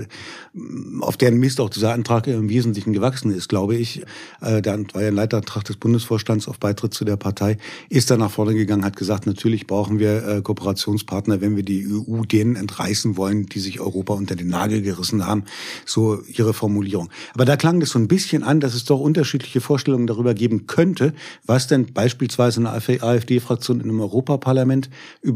[1.01, 4.03] auf deren Mist auch dieser Antrag im Wesentlichen gewachsen ist, glaube ich.
[4.41, 7.57] Äh, da war ja ein Leiterantrag des Bundesvorstands auf Beitritt zu der Partei,
[7.89, 11.87] ist da nach vorne gegangen, hat gesagt, natürlich brauchen wir äh, Kooperationspartner, wenn wir die
[11.87, 15.45] EU denen entreißen wollen, die sich Europa unter den Nagel gerissen haben.
[15.87, 17.09] So ihre Formulierung.
[17.35, 20.67] Aber da klang das so ein bisschen an, dass es doch unterschiedliche Vorstellungen darüber geben
[20.67, 21.15] könnte,
[21.47, 24.91] was denn beispielsweise eine AfD-Fraktion in einem Europaparlament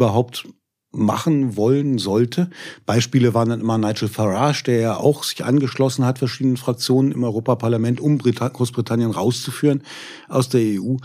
[0.06, 0.46] überhaupt
[0.96, 2.50] machen wollen sollte.
[2.86, 7.24] Beispiele waren dann immer Nigel Farage, der ja auch sich angeschlossen hat, verschiedenen Fraktionen im
[7.24, 9.82] Europaparlament, um Großbritannien rauszuführen
[10.28, 10.96] aus der EU.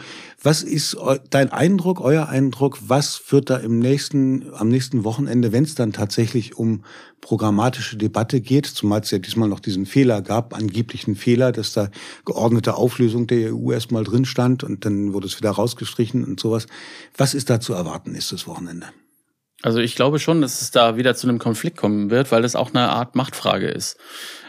[0.43, 0.97] Was ist
[1.29, 2.79] dein Eindruck, euer Eindruck?
[2.87, 6.83] Was wird da im nächsten, am nächsten Wochenende, wenn es dann tatsächlich um
[7.21, 11.89] programmatische Debatte geht, zumal es ja diesmal noch diesen Fehler gab, angeblichen Fehler, dass da
[12.25, 16.65] geordnete Auflösung der EU erstmal drin stand und dann wurde es wieder rausgestrichen und sowas.
[17.15, 18.87] Was ist da zu erwarten nächstes Wochenende?
[19.61, 22.55] Also ich glaube schon, dass es da wieder zu einem Konflikt kommen wird, weil es
[22.55, 23.97] auch eine Art Machtfrage ist.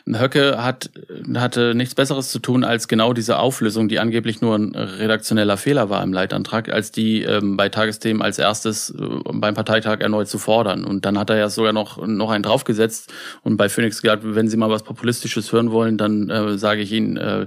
[0.06, 0.90] Höcke hat,
[1.34, 5.90] hatte nichts Besseres zu tun, als genau diese Auflösung, die angeblich nur ein redaktioneller Fehler
[5.90, 8.94] war im Leitantrag, als die ähm, bei Tagesthemen als erstes äh,
[9.32, 10.84] beim Parteitag erneut zu fordern.
[10.84, 14.48] Und dann hat er ja sogar noch, noch einen draufgesetzt und bei Phoenix gesagt, wenn
[14.48, 17.46] Sie mal was Populistisches hören wollen, dann äh, sage ich Ihnen, äh,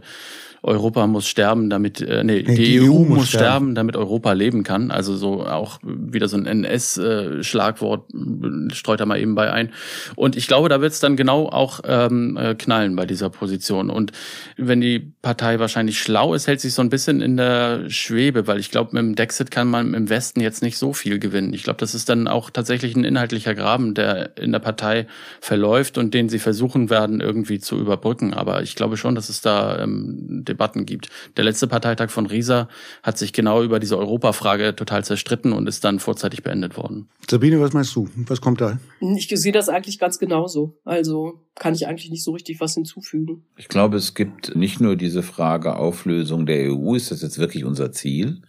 [0.65, 3.45] Europa muss sterben, damit äh, nee, nee die, EU, EU muss sterben.
[3.45, 3.75] sterben.
[3.75, 4.89] damit Europa leben kann.
[4.89, 9.69] Also so auch wieder so ein NS-Schlagwort äh, streut er mal eben bei ein.
[10.15, 13.91] Und ich glaube, da wird es dann genau auch ähm, äh, knallen bei dieser Position.
[13.91, 14.12] Und
[14.58, 18.60] wenn die Partei wahrscheinlich schlau ist, hält sich so ein bisschen in der Schwebe, weil
[18.60, 21.54] ich glaube, mit dem Dexit kann man im Westen jetzt nicht so viel gewinnen.
[21.54, 25.06] Ich glaube, das ist dann auch tatsächlich ein inhaltlicher Graben, der in der Partei
[25.41, 28.34] verläuft und den sie versuchen werden, irgendwie zu überbrücken.
[28.34, 31.10] Aber ich glaube schon, dass es da ähm, Debatten gibt.
[31.36, 32.70] Der letzte Parteitag von Risa
[33.04, 37.10] hat sich genau über diese Europafrage total zerstritten und ist dann vorzeitig beendet worden.
[37.30, 38.08] Sabine, was meinst du?
[38.28, 38.80] Was kommt da?
[39.02, 40.78] Ich sehe das eigentlich ganz genauso.
[40.86, 43.44] Also kann ich eigentlich nicht so richtig was hinzufügen.
[43.58, 47.65] Ich glaube, es gibt nicht nur diese Frage Auflösung der EU, ist das jetzt wirklich
[47.65, 48.41] unser Ziel?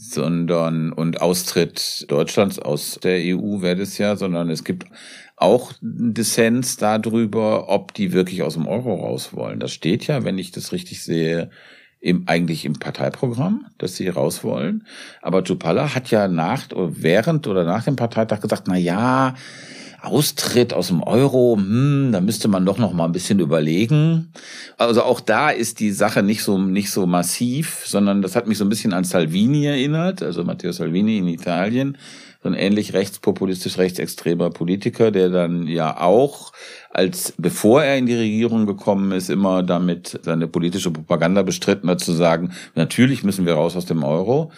[0.00, 4.84] sondern und Austritt Deutschlands aus der EU wäre das ja, sondern es gibt
[5.40, 9.60] auch Dissens darüber, ob die wirklich aus dem Euro raus wollen.
[9.60, 11.50] Das steht ja, wenn ich das richtig sehe,
[12.00, 14.86] im, eigentlich im Parteiprogramm, dass sie raus wollen.
[15.20, 19.34] Aber Tupala hat ja nach, während oder nach dem Parteitag gesagt, na ja,
[20.00, 24.32] Austritt aus dem Euro, hm, da müsste man doch noch mal ein bisschen überlegen.
[24.76, 28.58] Also auch da ist die Sache nicht so nicht so massiv, sondern das hat mich
[28.58, 31.98] so ein bisschen an Salvini erinnert, also Matteo Salvini in Italien,
[32.48, 36.52] so ein ähnlich rechtspopulistisch rechtsextremer Politiker, der dann ja auch
[36.90, 42.00] als bevor er in die Regierung gekommen ist, immer damit seine politische Propaganda bestritten hat
[42.00, 44.50] zu sagen, natürlich müssen wir raus aus dem Euro.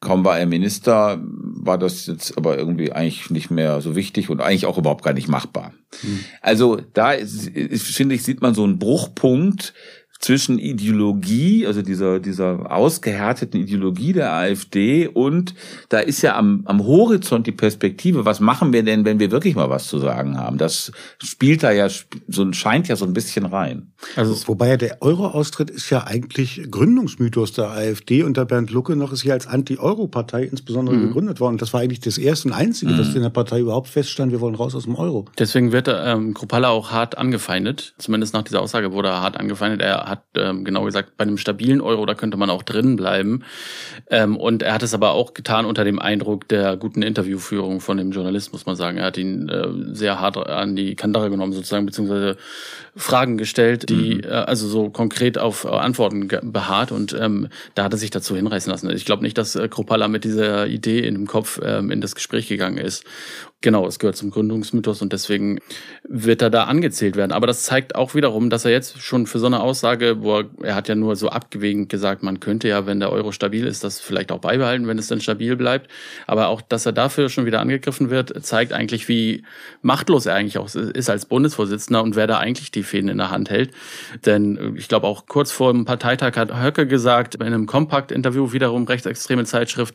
[0.00, 4.42] Kaum war er Minister, war das jetzt aber irgendwie eigentlich nicht mehr so wichtig und
[4.42, 5.72] eigentlich auch überhaupt gar nicht machbar.
[6.02, 6.20] Mhm.
[6.42, 9.72] Also da ist, ist, finde ich, sieht man so einen Bruchpunkt
[10.24, 15.54] zwischen Ideologie, also dieser, dieser ausgehärteten Ideologie der AfD und
[15.90, 19.54] da ist ja am, am Horizont die Perspektive, was machen wir denn, wenn wir wirklich
[19.54, 20.56] mal was zu sagen haben?
[20.56, 21.88] Das spielt da ja,
[22.26, 23.92] so scheint ja so ein bisschen rein.
[24.16, 29.12] Also, wobei ja der Euro-Austritt ist ja eigentlich Gründungsmythos der AfD unter Bernd Lucke noch
[29.12, 31.08] ist hier als Anti-Euro-Partei insbesondere mhm.
[31.08, 31.58] gegründet worden.
[31.58, 32.98] Das war eigentlich das erste und einzige, mhm.
[32.98, 35.26] was in der Partei überhaupt feststand, wir wollen raus aus dem Euro.
[35.38, 37.92] Deswegen wird ähm, Kropalla auch hart angefeindet.
[37.98, 39.82] Zumindest nach dieser Aussage wurde er hart angefeindet.
[39.82, 43.44] Er hat ähm, genau gesagt, bei einem stabilen Euro, da könnte man auch drin bleiben.
[44.10, 47.96] Ähm, und er hat es aber auch getan unter dem Eindruck der guten Interviewführung von
[47.96, 48.98] dem Journalist, muss man sagen.
[48.98, 52.36] Er hat ihn äh, sehr hart an die Kandare genommen, sozusagen, beziehungsweise
[52.96, 54.24] Fragen gestellt, die mhm.
[54.24, 56.92] äh, also so konkret auf äh, Antworten beharrt.
[56.92, 58.90] Und ähm, da hat er sich dazu hinreißen lassen.
[58.90, 62.14] Ich glaube nicht, dass äh, Kropala mit dieser Idee in dem Kopf ähm, in das
[62.14, 63.04] Gespräch gegangen ist.
[63.64, 65.58] Genau, es gehört zum Gründungsmythos und deswegen
[66.06, 67.32] wird er da angezählt werden.
[67.32, 70.44] Aber das zeigt auch wiederum, dass er jetzt schon für so eine Aussage, wo er,
[70.62, 73.82] er hat ja nur so abgewägend gesagt, man könnte ja, wenn der Euro stabil ist,
[73.82, 75.90] das vielleicht auch beibehalten, wenn es dann stabil bleibt.
[76.26, 79.44] Aber auch, dass er dafür schon wieder angegriffen wird, zeigt eigentlich, wie
[79.80, 83.30] machtlos er eigentlich auch ist als Bundesvorsitzender und wer da eigentlich die Fäden in der
[83.30, 83.70] Hand hält.
[84.26, 88.84] Denn ich glaube auch kurz vor dem Parteitag hat Höcke gesagt, in einem Kompakt-Interview wiederum
[88.84, 89.94] rechtsextreme Zeitschrift,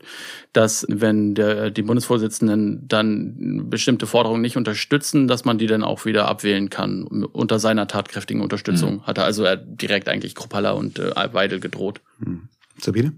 [0.53, 6.05] dass wenn der, die Bundesvorsitzenden dann bestimmte Forderungen nicht unterstützen, dass man die dann auch
[6.05, 8.95] wieder abwählen kann unter seiner tatkräftigen Unterstützung.
[8.95, 9.03] Mhm.
[9.03, 12.01] Hat er also er direkt eigentlich Kruppalla und äh, Weidel gedroht.
[12.19, 12.49] Mhm.
[12.81, 13.13] Sabine?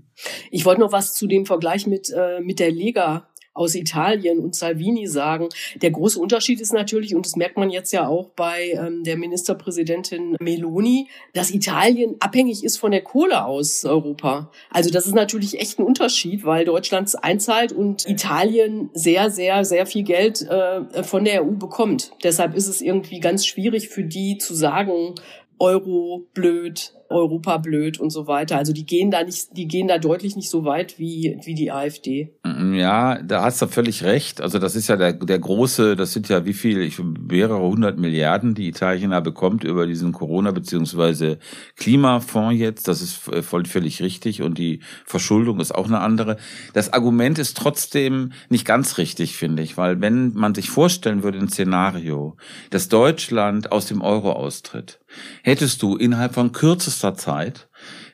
[0.49, 4.55] Ich wollte noch was zu dem Vergleich mit, äh, mit der Lega aus Italien und
[4.55, 5.49] Salvini sagen.
[5.81, 9.17] Der große Unterschied ist natürlich, und das merkt man jetzt ja auch bei ähm, der
[9.17, 14.51] Ministerpräsidentin Meloni, dass Italien abhängig ist von der Kohle aus Europa.
[14.69, 19.85] Also das ist natürlich echt ein Unterschied, weil Deutschland einzahlt und Italien sehr, sehr, sehr
[19.85, 22.11] viel Geld äh, von der EU bekommt.
[22.23, 25.15] Deshalb ist es irgendwie ganz schwierig für die zu sagen,
[25.59, 28.57] Euro blöd, Europa blöd und so weiter.
[28.57, 31.71] Also die gehen da nicht, die gehen da deutlich nicht so weit wie, wie die
[31.71, 32.33] AfD.
[32.43, 34.41] Mm, ja, da hast du völlig recht.
[34.41, 37.97] Also das ist ja der, der große, das sind ja wie viel, ich, mehrere hundert
[37.97, 41.39] Milliarden, die Italien da bekommt über diesen Corona- beziehungsweise
[41.75, 42.87] Klimafonds jetzt.
[42.87, 46.37] Das ist voll völlig richtig und die Verschuldung ist auch eine andere.
[46.73, 51.39] Das Argument ist trotzdem nicht ganz richtig, finde ich, weil wenn man sich vorstellen würde,
[51.39, 52.37] ein Szenario,
[52.69, 54.99] dass Deutschland aus dem Euro austritt,
[55.43, 57.67] hättest du innerhalb von kürzester Zeit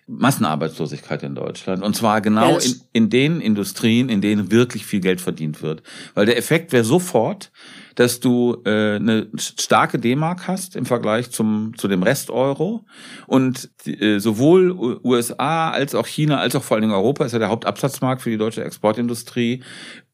[0.07, 1.83] Massenarbeitslosigkeit in Deutschland.
[1.83, 5.83] Und zwar genau in, in den Industrien, in denen wirklich viel Geld verdient wird.
[6.13, 7.51] Weil der Effekt wäre sofort,
[7.95, 12.85] dass du äh, eine starke D-Mark hast im Vergleich zum zu dem Rest Euro
[13.25, 17.39] und äh, sowohl USA als auch China als auch vor allen Dingen Europa ist ja
[17.39, 19.63] der Hauptabsatzmarkt für die deutsche Exportindustrie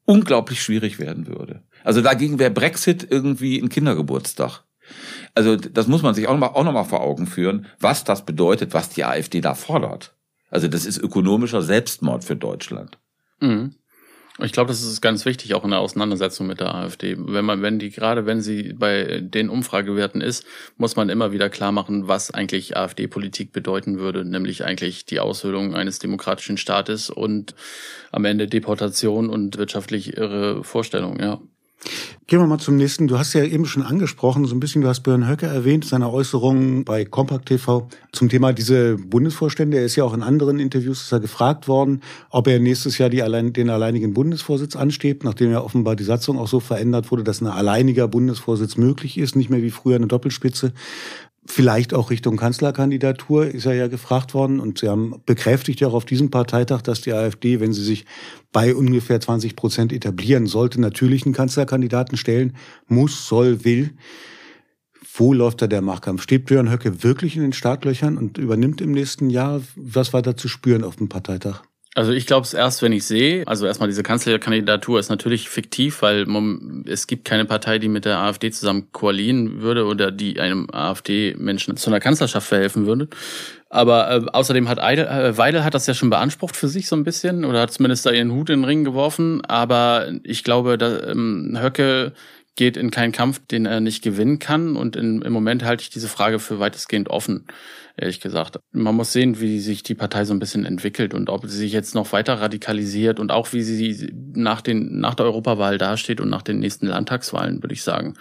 [0.06, 1.62] unglaublich schwierig werden würde.
[1.84, 4.64] Also dagegen wäre Brexit irgendwie ein Kindergeburtstag.
[5.34, 8.24] Also das muss man sich auch nochmal auch noch mal vor Augen führen, was das
[8.24, 10.14] bedeutet, was die AfD da fordert.
[10.50, 12.98] Also das ist ökonomischer Selbstmord für Deutschland.
[13.40, 13.74] Mhm.
[14.42, 17.14] Ich glaube, das ist ganz wichtig, auch in der Auseinandersetzung mit der AfD.
[17.16, 20.44] Wenn man, wenn die, gerade wenn sie bei den Umfragewerten ist,
[20.76, 25.76] muss man immer wieder klar machen, was eigentlich AfD-Politik bedeuten würde, nämlich eigentlich die Aushöhlung
[25.76, 27.54] eines demokratischen Staates und
[28.10, 31.40] am Ende Deportation und wirtschaftlich irre Vorstellungen, ja.
[32.26, 33.06] Gehen wir mal zum nächsten.
[33.06, 36.10] Du hast ja eben schon angesprochen, so ein bisschen, du hast Björn Höcke erwähnt, seine
[36.10, 39.76] Äußerungen bei Compact TV zum Thema diese Bundesvorstände.
[39.76, 43.22] Er ist ja auch in anderen Interviews er gefragt worden, ob er nächstes Jahr die
[43.22, 47.42] allein, den alleinigen Bundesvorsitz anstrebt, nachdem ja offenbar die Satzung auch so verändert wurde, dass
[47.42, 50.72] ein alleiniger Bundesvorsitz möglich ist, nicht mehr wie früher eine Doppelspitze
[51.46, 55.94] vielleicht auch Richtung Kanzlerkandidatur ist er ja gefragt worden und sie haben bekräftigt ja auch
[55.94, 58.04] auf diesem Parteitag, dass die AfD, wenn sie sich
[58.52, 63.90] bei ungefähr 20 Prozent etablieren sollte, natürlich einen Kanzlerkandidaten stellen muss, soll, will.
[65.16, 66.22] Wo läuft da der Machtkampf?
[66.22, 69.60] Steht Björn Höcke wirklich in den Startlöchern und übernimmt im nächsten Jahr?
[69.76, 71.62] Was war da zu spüren auf dem Parteitag?
[71.96, 73.46] Also ich glaube es erst, wenn ich sehe.
[73.46, 76.26] Also erstmal diese Kanzlerkandidatur ist natürlich fiktiv, weil
[76.86, 81.76] es gibt keine Partei, die mit der AfD zusammen koalieren würde oder die einem AfD-Menschen
[81.76, 83.08] zu einer Kanzlerschaft verhelfen würde.
[83.70, 86.96] Aber äh, außerdem hat Eidel, äh, Weidel hat das ja schon beansprucht für sich so
[86.96, 89.44] ein bisschen oder hat zumindest da ihren Hut in den Ring geworfen.
[89.44, 92.12] Aber ich glaube, dass, ähm, Höcke
[92.56, 94.76] geht in keinen Kampf, den er nicht gewinnen kann.
[94.76, 97.46] Und in, im Moment halte ich diese Frage für weitestgehend offen,
[97.96, 98.58] ehrlich gesagt.
[98.72, 101.72] Man muss sehen, wie sich die Partei so ein bisschen entwickelt und ob sie sich
[101.72, 106.28] jetzt noch weiter radikalisiert und auch wie sie nach, den, nach der Europawahl dasteht und
[106.28, 108.14] nach den nächsten Landtagswahlen, würde ich sagen.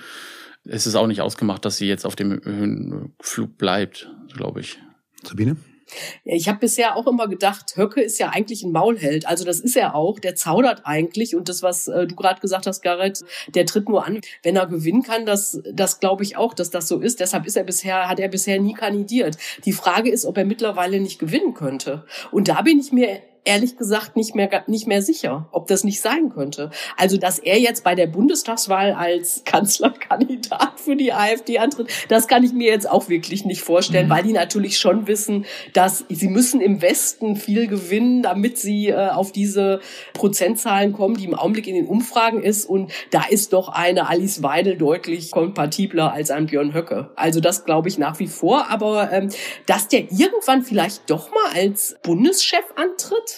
[0.66, 4.80] Es ist auch nicht ausgemacht, dass sie jetzt auf dem Höhenflug bleibt, glaube ich.
[5.24, 5.58] Sabine?
[6.24, 9.28] Ich habe bisher auch immer gedacht, Höcke ist ja eigentlich ein Maulheld.
[9.28, 10.20] Also das ist er auch.
[10.20, 11.36] Der zaudert eigentlich.
[11.36, 14.68] Und das, was äh, du gerade gesagt hast, Garrett, der tritt nur an, wenn er
[14.68, 15.26] gewinnen kann.
[15.26, 17.20] Das, das glaube ich auch, dass das so ist.
[17.20, 19.38] Deshalb ist er bisher, hat er bisher nie kandidiert.
[19.66, 22.06] Die Frage ist, ob er mittlerweile nicht gewinnen könnte.
[22.32, 26.02] Und da bin ich mir ehrlich gesagt nicht mehr, nicht mehr sicher, ob das nicht
[26.02, 26.72] sein könnte.
[26.98, 32.44] Also, dass er jetzt bei der Bundestagswahl als Kanzlerkandidat für die AfD antritt, das kann
[32.44, 34.12] ich mir jetzt auch wirklich nicht vorstellen, mhm.
[34.12, 39.10] weil die natürlich schon wissen, dass sie müssen im Westen viel gewinnen, damit sie äh,
[39.10, 39.82] auf diese
[40.14, 42.66] Prozentzahlen kommen, die im Augenblick in den Umfragen ist.
[42.66, 47.12] Und da ist doch eine Alice Weidel deutlich kompatibler als ein Björn Höcke.
[47.16, 48.70] Also das glaube ich nach wie vor.
[48.70, 49.30] Aber ähm,
[49.66, 53.33] dass der irgendwann vielleicht doch mal als Bundeschef antritt,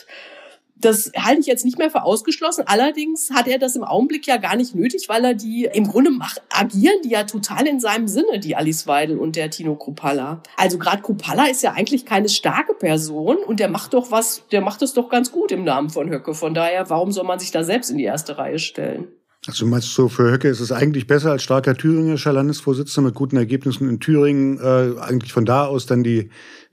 [0.77, 2.63] das halte ich jetzt nicht mehr für ausgeschlossen.
[2.67, 6.11] Allerdings hat er das im Augenblick ja gar nicht nötig, weil er die im Grunde
[6.11, 10.43] macht, agieren die ja total in seinem Sinne, die Alice Weidel und der Tino Kruppalla.
[10.57, 14.61] Also gerade Kruppalla ist ja eigentlich keine starke Person und der macht doch was, der
[14.61, 16.33] macht es doch ganz gut im Namen von Höcke.
[16.33, 19.07] Von daher, warum soll man sich da selbst in die erste Reihe stellen?
[19.47, 23.37] Also meinst du, für Höcke ist es eigentlich besser als starker thüringischer Landesvorsitzender mit guten
[23.37, 26.31] Ergebnissen in Thüringen, äh, eigentlich von da aus dann die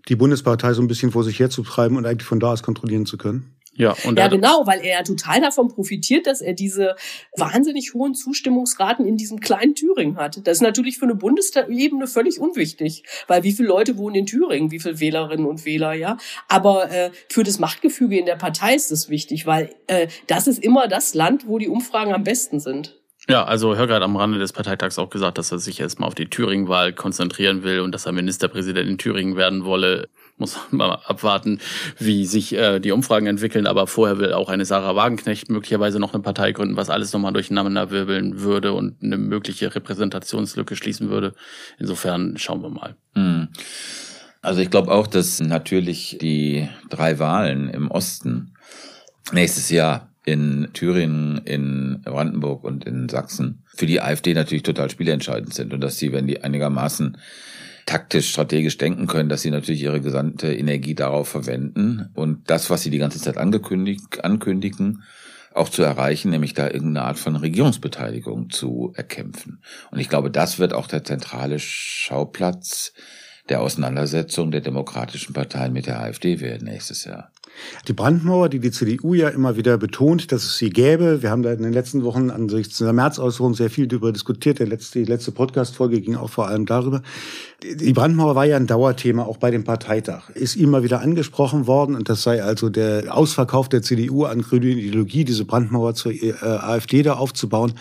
[0.09, 3.17] die Bundespartei so ein bisschen vor sich herzutreiben und eigentlich von da aus kontrollieren zu
[3.17, 3.57] können.
[3.75, 6.95] Ja, und ja, genau, weil er ja total davon profitiert, dass er diese
[7.37, 10.47] wahnsinnig hohen Zustimmungsraten in diesem kleinen Thüringen hat.
[10.47, 14.71] Das ist natürlich für eine Bundesebene völlig unwichtig, weil wie viele Leute wohnen in Thüringen,
[14.71, 16.19] wie viele Wählerinnen und Wähler, ja.
[16.49, 20.63] Aber äh, für das Machtgefüge in der Partei ist das wichtig, weil äh, das ist
[20.63, 23.02] immer das Land, wo die Umfragen am besten sind.
[23.29, 26.15] Ja, also Höcker hat am Rande des Parteitags auch gesagt, dass er sich erstmal auf
[26.17, 30.09] die Thüringen-Wahl konzentrieren will und dass er Ministerpräsident in Thüringen werden wolle.
[30.39, 31.61] Muss man mal abwarten,
[31.99, 33.69] wie sich äh, die Umfragen entwickeln.
[33.69, 37.33] Aber vorher will auch eine Sarah Wagenknecht möglicherweise noch eine Partei gründen, was alles nochmal
[37.33, 41.35] durcheinander wirbeln würde und eine mögliche Repräsentationslücke schließen würde.
[41.79, 42.97] Insofern schauen wir mal.
[43.15, 43.49] Hm.
[44.41, 48.55] Also ich glaube auch, dass natürlich die drei Wahlen im Osten
[49.31, 55.53] nächstes Jahr in Thüringen, in Brandenburg und in Sachsen für die AfD natürlich total spielentscheidend
[55.53, 57.19] sind und dass sie, wenn die einigermaßen
[57.87, 62.83] taktisch, strategisch denken können, dass sie natürlich ihre gesamte Energie darauf verwenden und das, was
[62.83, 65.03] sie die ganze Zeit angekündigt, ankündigen,
[65.55, 69.61] auch zu erreichen, nämlich da irgendeine Art von Regierungsbeteiligung zu erkämpfen.
[69.91, 72.93] Und ich glaube, das wird auch der zentrale Schauplatz
[73.49, 77.33] der Auseinandersetzung der demokratischen Parteien mit der AfD werden nächstes Jahr.
[77.89, 81.23] Die Brandmauer, die die CDU ja immer wieder betont, dass es sie gäbe.
[81.23, 84.59] Wir haben da in den letzten Wochen an der Märzäußerung sehr viel darüber diskutiert.
[84.59, 87.03] Der letzte, die letzte Podcast-Folge ging auch vor allem darüber.
[87.63, 90.31] Die Brandmauer war ja ein Dauerthema, auch bei dem Parteitag.
[90.31, 94.67] Ist immer wieder angesprochen worden und das sei also der Ausverkauf der CDU an grüne
[94.67, 97.75] Ideologie, diese Brandmauer zur äh, AfD da aufzubauen.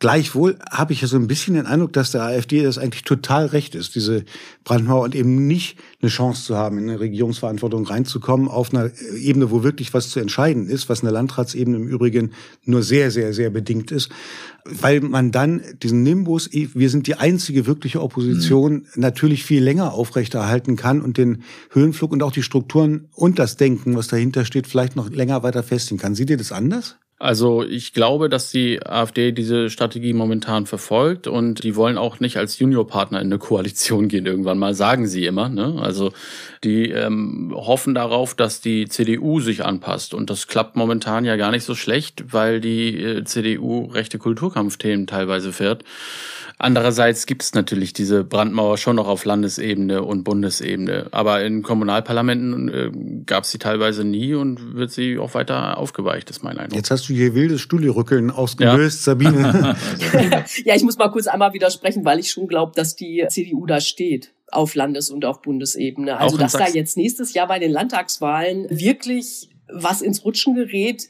[0.00, 3.46] Gleichwohl habe ich ja so ein bisschen den Eindruck, dass der AfD das eigentlich total
[3.46, 4.24] recht ist, diese
[4.64, 9.50] Brandmauer und eben nicht eine Chance zu haben, in eine Regierungsverantwortung reinzukommen auf einer Ebene,
[9.50, 12.32] wo wirklich was zu entscheiden ist, was in der Landratsebene im Übrigen
[12.64, 14.10] nur sehr, sehr, sehr bedingt ist,
[14.64, 18.86] weil man dann diesen Nimbus, wir sind die einzige wirkliche Opposition, mhm.
[18.96, 23.96] natürlich viel länger aufrechterhalten kann und den Höhenflug und auch die Strukturen und das Denken,
[23.96, 26.14] was dahinter steht, vielleicht noch länger weiter festigen kann.
[26.14, 26.96] Seht ihr das anders?
[27.24, 32.36] Also ich glaube, dass die AfD diese Strategie momentan verfolgt und die wollen auch nicht
[32.36, 35.48] als Juniorpartner in eine Koalition gehen irgendwann mal, sagen sie immer.
[35.48, 35.78] Ne?
[35.80, 36.12] Also
[36.64, 41.50] die ähm, hoffen darauf, dass die CDU sich anpasst und das klappt momentan ja gar
[41.50, 45.82] nicht so schlecht, weil die äh, CDU rechte Kulturkampfthemen teilweise fährt.
[46.58, 51.08] Andererseits gibt es natürlich diese Brandmauer schon noch auf Landesebene und Bundesebene.
[51.10, 52.90] Aber in Kommunalparlamenten äh,
[53.26, 56.76] gab es sie teilweise nie und wird sie auch weiter aufgeweicht, ist mein Eindruck.
[56.76, 59.12] Jetzt hast du hier wildes Stuhlrückeln ausgelöst, ja.
[59.12, 59.76] Sabine.
[60.64, 63.80] ja, ich muss mal kurz einmal widersprechen, weil ich schon glaube, dass die CDU da
[63.80, 66.18] steht auf Landes- und auf Bundesebene.
[66.18, 71.08] Also, dass da jetzt nächstes Jahr bei den Landtagswahlen wirklich was ins Rutschen gerät,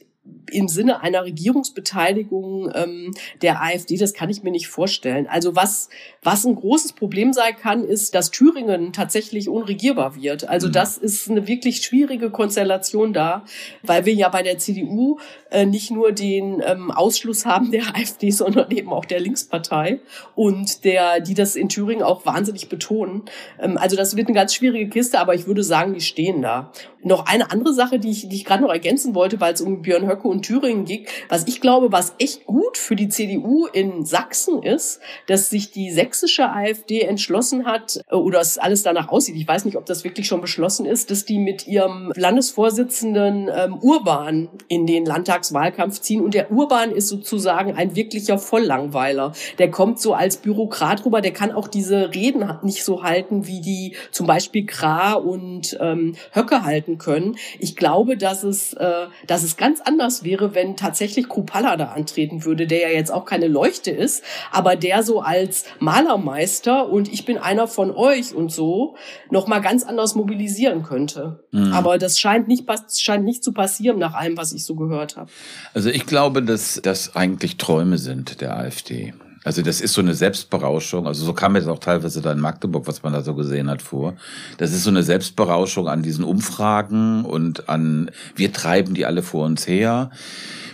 [0.51, 5.27] im Sinne einer Regierungsbeteiligung ähm, der AfD, das kann ich mir nicht vorstellen.
[5.27, 5.89] Also was,
[6.23, 10.49] was ein großes Problem sein kann, ist, dass Thüringen tatsächlich unregierbar wird.
[10.49, 10.73] Also mhm.
[10.73, 13.45] das ist eine wirklich schwierige Konstellation da,
[13.83, 15.19] weil wir ja bei der CDU
[15.51, 20.01] äh, nicht nur den ähm, Ausschluss haben der AfD, sondern eben auch der Linkspartei
[20.35, 23.23] und der, die das in Thüringen auch wahnsinnig betonen.
[23.61, 26.73] Ähm, also das wird eine ganz schwierige Kiste, aber ich würde sagen, die stehen da.
[27.03, 29.83] Noch eine andere Sache, die ich, die ich gerade noch ergänzen wollte, weil es um
[29.83, 34.05] Björn Höcke und Thüringen ging, was ich glaube, was echt gut für die CDU in
[34.05, 39.37] Sachsen ist, dass sich die sächsische AfD entschlossen hat, äh, oder es alles danach aussieht,
[39.37, 43.79] ich weiß nicht, ob das wirklich schon beschlossen ist, dass die mit ihrem Landesvorsitzenden ähm,
[43.81, 46.23] Urban in den Landtagswahlkampf ziehen.
[46.23, 49.33] Und der Urban ist sozusagen ein wirklicher Volllangweiler.
[49.59, 53.61] Der kommt so als Bürokrat rüber, der kann auch diese Reden nicht so halten, wie
[53.61, 57.37] die zum Beispiel Kra und ähm, Höcke halten können.
[57.59, 62.45] Ich glaube, dass es, äh, dass es ganz anders wäre, wenn tatsächlich Krupalla da antreten
[62.45, 67.25] würde, der ja jetzt auch keine Leuchte ist, aber der so als Malermeister und ich
[67.25, 68.97] bin einer von euch und so
[69.31, 71.45] noch mal ganz anders mobilisieren könnte.
[71.51, 71.73] Mhm.
[71.73, 75.31] Aber das scheint nicht, scheint nicht zu passieren nach allem, was ich so gehört habe.
[75.73, 79.15] Also ich glaube, dass das eigentlich Träume sind der AfD.
[79.45, 81.07] Also das ist so eine Selbstberauschung.
[81.07, 83.83] Also so kam das auch teilweise da in Magdeburg, was man da so gesehen hat,
[83.83, 84.15] vor.
[84.57, 89.45] Das ist so eine Selbstberauschung an diesen Umfragen und an, wir treiben die alle vor
[89.45, 90.11] uns her.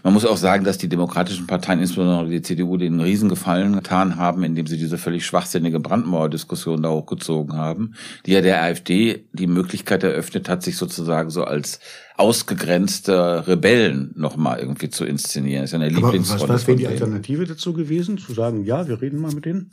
[0.03, 4.45] Man muss auch sagen, dass die demokratischen Parteien, insbesondere die CDU, den Riesengefallen getan haben,
[4.45, 7.95] indem sie diese völlig schwachsinnige Brandmauer-Diskussion da hochgezogen haben,
[8.25, 11.81] die ja der AfD die Möglichkeit eröffnet hat, sich sozusagen so als
[12.21, 15.63] ausgegrenzte Rebellen nochmal irgendwie zu inszenieren.
[15.63, 16.43] Das ist ja eine Lieblingsrolle.
[16.43, 18.19] Was, was wäre die Alternative dazu gewesen?
[18.19, 19.71] Zu sagen, ja, wir reden mal mit denen?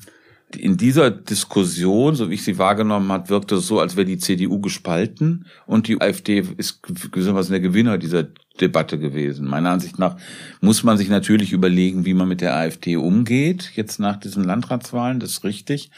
[0.56, 4.18] in dieser Diskussion, so wie ich sie wahrgenommen hat, wirkte es so, als wäre die
[4.18, 8.28] CDU gespalten und die AfD ist gewissermaßen der Gewinner dieser
[8.62, 9.46] Debatte gewesen.
[9.46, 10.16] Meiner Ansicht nach
[10.62, 15.20] muss man sich natürlich überlegen, wie man mit der AfD umgeht, jetzt nach diesen Landratswahlen,
[15.20, 15.92] das ist richtig.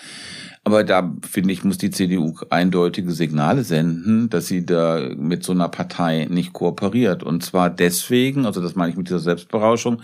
[0.70, 5.52] Aber da, finde ich, muss die CDU eindeutige Signale senden, dass sie da mit so
[5.52, 7.24] einer Partei nicht kooperiert.
[7.24, 10.04] Und zwar deswegen, also das meine ich mit dieser Selbstberauschung,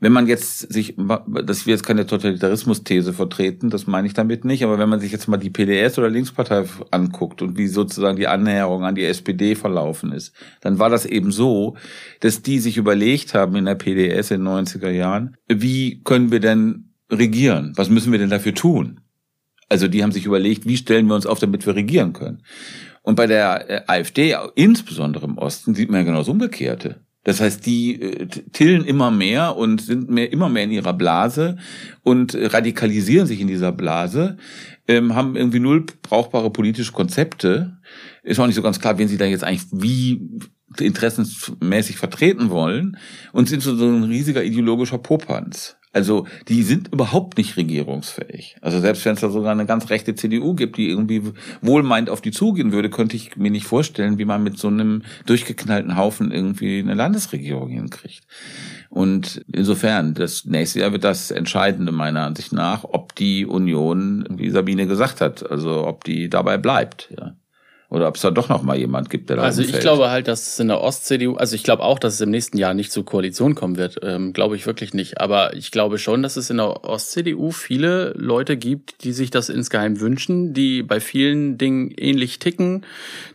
[0.00, 4.64] wenn man jetzt sich, dass wir jetzt keine Totalitarismus-These vertreten, das meine ich damit nicht,
[4.64, 8.26] aber wenn man sich jetzt mal die PDS oder Linkspartei anguckt und wie sozusagen die
[8.26, 11.76] Annäherung an die SPD verlaufen ist, dann war das eben so,
[12.18, 16.40] dass die sich überlegt haben in der PDS in den 90er Jahren, wie können wir
[16.40, 17.72] denn regieren?
[17.76, 19.00] Was müssen wir denn dafür tun?
[19.68, 22.42] Also die haben sich überlegt, wie stellen wir uns auf, damit wir regieren können.
[23.02, 27.00] Und bei der äh, AfD, insbesondere im Osten, sieht man ja genau das Umgekehrte.
[27.26, 31.56] Das heißt, die äh, tillen immer mehr und sind mehr, immer mehr in ihrer Blase
[32.04, 34.36] und äh, radikalisieren sich in dieser Blase,
[34.86, 37.78] ähm, haben irgendwie null brauchbare politische Konzepte.
[38.22, 40.20] Ist auch nicht so ganz klar, wen sie da jetzt eigentlich wie
[40.78, 42.96] interessensmäßig vertreten wollen
[43.32, 45.76] und sind so, so ein riesiger ideologischer Popanz.
[45.96, 48.58] Also die sind überhaupt nicht regierungsfähig.
[48.60, 51.22] Also selbst wenn es da sogar eine ganz rechte CDU gibt, die irgendwie
[51.62, 55.04] wohlmeint auf die zugehen würde, könnte ich mir nicht vorstellen, wie man mit so einem
[55.24, 58.26] durchgeknallten Haufen irgendwie eine Landesregierung hinkriegt.
[58.90, 64.50] Und insofern, das nächste Jahr wird das Entscheidende meiner Ansicht nach, ob die Union, wie
[64.50, 67.08] Sabine gesagt hat, also ob die dabei bleibt.
[67.18, 67.36] Ja.
[67.88, 70.26] Oder ob es da doch noch mal jemand gibt, der da Also ich glaube halt,
[70.26, 72.90] dass es in der Ost-CDU, also ich glaube auch, dass es im nächsten Jahr nicht
[72.90, 74.00] zur Koalition kommen wird.
[74.02, 75.20] Ähm, glaube ich wirklich nicht.
[75.20, 79.48] Aber ich glaube schon, dass es in der Ost-CDU viele Leute gibt, die sich das
[79.48, 82.84] insgeheim wünschen, die bei vielen Dingen ähnlich ticken,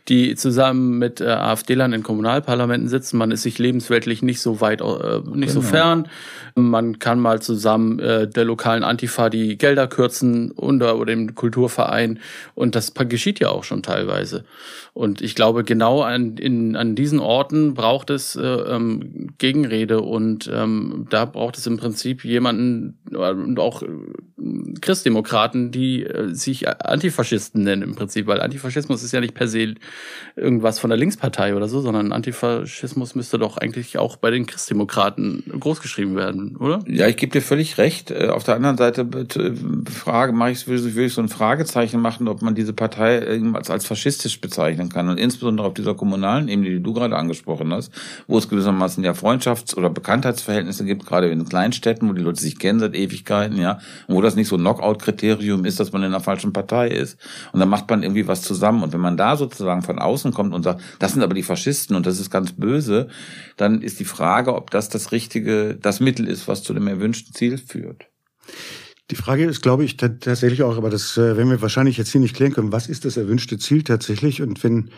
[0.09, 3.17] die zusammen mit äh, AfD-Lern in Kommunalparlamenten sitzen.
[3.17, 5.71] Man ist sich lebensweltlich nicht so weit, äh, nicht so Genau.
[5.71, 6.07] fern.
[6.55, 12.19] Man kann mal zusammen äh, der lokalen Antifa die Gelder kürzen unter oder dem Kulturverein.
[12.53, 14.40] Und das geschieht ja auch schon teilweise.
[14.93, 20.49] Und ich glaube, genau an, in, an diesen Orten braucht es äh, ähm, Gegenrede und
[20.53, 23.87] ähm, da braucht es im Prinzip jemanden äh, und auch äh,
[24.81, 29.75] Christdemokraten, die äh, sich Antifaschisten nennen im Prinzip, weil Antifaschismus ist ja nicht per se
[30.35, 35.43] irgendwas von der Linkspartei oder so, sondern Antifaschismus müsste doch eigentlich auch bei den Christdemokraten
[35.59, 36.79] großgeschrieben werden, oder?
[36.87, 38.11] Ja, ich gebe dir völlig recht.
[38.11, 42.27] Äh, Auf der anderen Seite äh, Frage mache ich würde ich so ein Fragezeichen machen,
[42.27, 46.69] ob man diese Partei irgendwas als faschistisch bezeichnen kann und insbesondere auf dieser kommunalen Ebene,
[46.69, 47.91] die du gerade angesprochen hast,
[48.27, 52.59] wo es gewissermaßen ja Freundschafts- oder Bekanntheitsverhältnisse gibt, gerade in Kleinstädten, wo die Leute sich
[52.59, 56.09] kennen seit Ewigkeiten, ja, und wo das nicht so ein Knockout-Kriterium ist, dass man in
[56.09, 57.17] einer falschen Partei ist.
[57.51, 58.83] Und dann macht man irgendwie was zusammen.
[58.83, 61.95] Und wenn man da sozusagen von außen kommt und sagt, das sind aber die Faschisten
[61.95, 63.07] und das ist ganz böse,
[63.57, 67.33] dann ist die Frage, ob das das richtige, das Mittel ist, was zu dem erwünschten
[67.33, 68.07] Ziel führt.
[69.09, 72.11] Die Frage ist, glaube ich, ta- tatsächlich auch, aber das äh, werden wir wahrscheinlich jetzt
[72.11, 72.71] hier nicht klären können.
[72.71, 74.41] Was ist das erwünschte Ziel tatsächlich?
[74.41, 74.89] Und wenn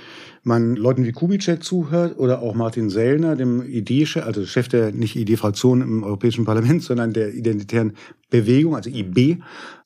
[0.43, 5.15] man Leuten wie Kubitschek zuhört oder auch Martin Sellner, dem ID-Chef, also Chef der nicht
[5.15, 7.93] ID-Fraktion im Europäischen Parlament, sondern der identitären
[8.34, 9.38] Bewegung, also IB,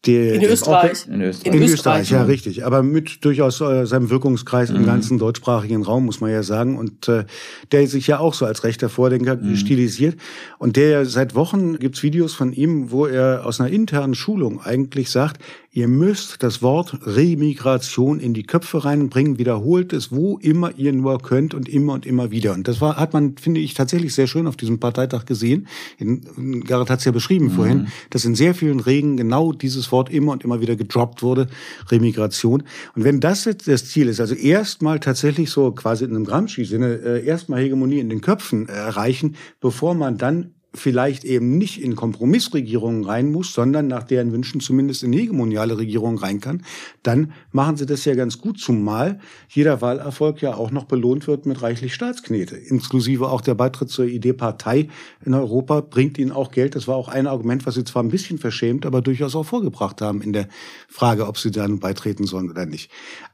[0.05, 1.05] der In Österreich.
[1.07, 1.53] In Österreich.
[1.53, 2.23] in Österreich, ja, ja.
[2.23, 2.65] richtig.
[2.65, 6.77] Aber mit durchaus äh, seinem Wirkungskreis im ganzen deutschsprachigen Raum, muss man ja sagen.
[6.77, 7.25] Und äh,
[7.73, 10.15] der sich ja auch so als rechter Vordenker stilisiert.
[10.59, 15.09] Und der seit Wochen gibt's Videos von ihm, wo er aus einer internen Schulung eigentlich
[15.09, 15.41] sagt,
[15.77, 21.21] ihr müsst das Wort Remigration in die Köpfe reinbringen, wiederholt es, wo immer ihr nur
[21.21, 22.55] könnt und immer und immer wieder.
[22.55, 25.67] Und das war, hat man, finde ich, tatsächlich sehr schön auf diesem Parteitag gesehen.
[25.99, 30.31] In, Garrett hat's ja beschrieben vorhin, dass in sehr vielen Regen genau dieses Wort immer
[30.31, 31.45] und immer wieder gedroppt wurde,
[31.91, 32.63] Remigration.
[32.95, 36.87] Und wenn das jetzt das Ziel ist, also erstmal tatsächlich so quasi in einem Gramsci-Sinne,
[36.87, 41.95] äh, erstmal Hegemonie in den Köpfen äh, erreichen, bevor man dann vielleicht eben nicht in
[41.95, 46.63] Kompromissregierungen rein muss, sondern nach deren Wünschen zumindest in hegemoniale Regierungen rein kann,
[47.03, 49.19] dann machen sie das ja ganz gut, zumal
[49.49, 52.55] jeder Wahlerfolg ja auch noch belohnt wird mit reichlich Staatsknete.
[52.55, 54.89] Inklusive auch der Beitritt zur ID-Partei
[55.25, 56.75] in Europa bringt ihnen auch Geld.
[56.75, 60.01] Das war auch ein Argument, was sie zwar ein bisschen verschämt, aber durchaus auch vorgebracht
[60.01, 60.47] haben in der
[60.87, 62.91] Frage, ob sie da nun beitreten sollen oder nicht.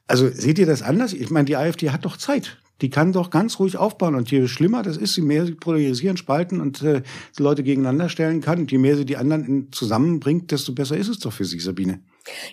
[0.08, 1.14] Also seht ihr das anders?
[1.14, 2.58] Ich meine, die AfD hat doch Zeit.
[2.82, 4.15] Die kann doch ganz ruhig aufbauen.
[4.15, 7.03] Und je schlimmer das ist, je mehr sie polarisieren, spalten und äh,
[7.38, 10.97] die Leute gegeneinander stellen kann und je mehr sie die anderen in, zusammenbringt, desto besser
[10.97, 11.99] ist es doch für sie, Sabine.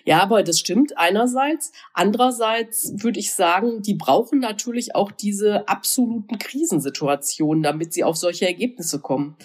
[0.04, 1.72] Ja, aber das stimmt einerseits.
[1.92, 8.46] Andererseits würde ich sagen, die brauchen natürlich auch diese absoluten Krisensituationen, damit sie auf solche
[8.46, 9.36] Ergebnisse kommen.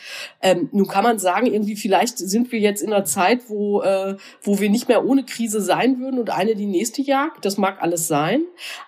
[0.41, 4.17] Ähm, nun kann man sagen, irgendwie vielleicht sind wir jetzt in einer Zeit, wo, äh,
[4.41, 7.45] wo wir nicht mehr ohne Krise sein würden und eine die nächste jagt.
[7.45, 8.43] Das mag alles sein.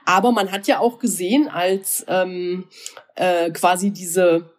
[0.05, 2.65] Aber man hat ja auch gesehen, als ähm,
[3.15, 4.56] äh, quasi diese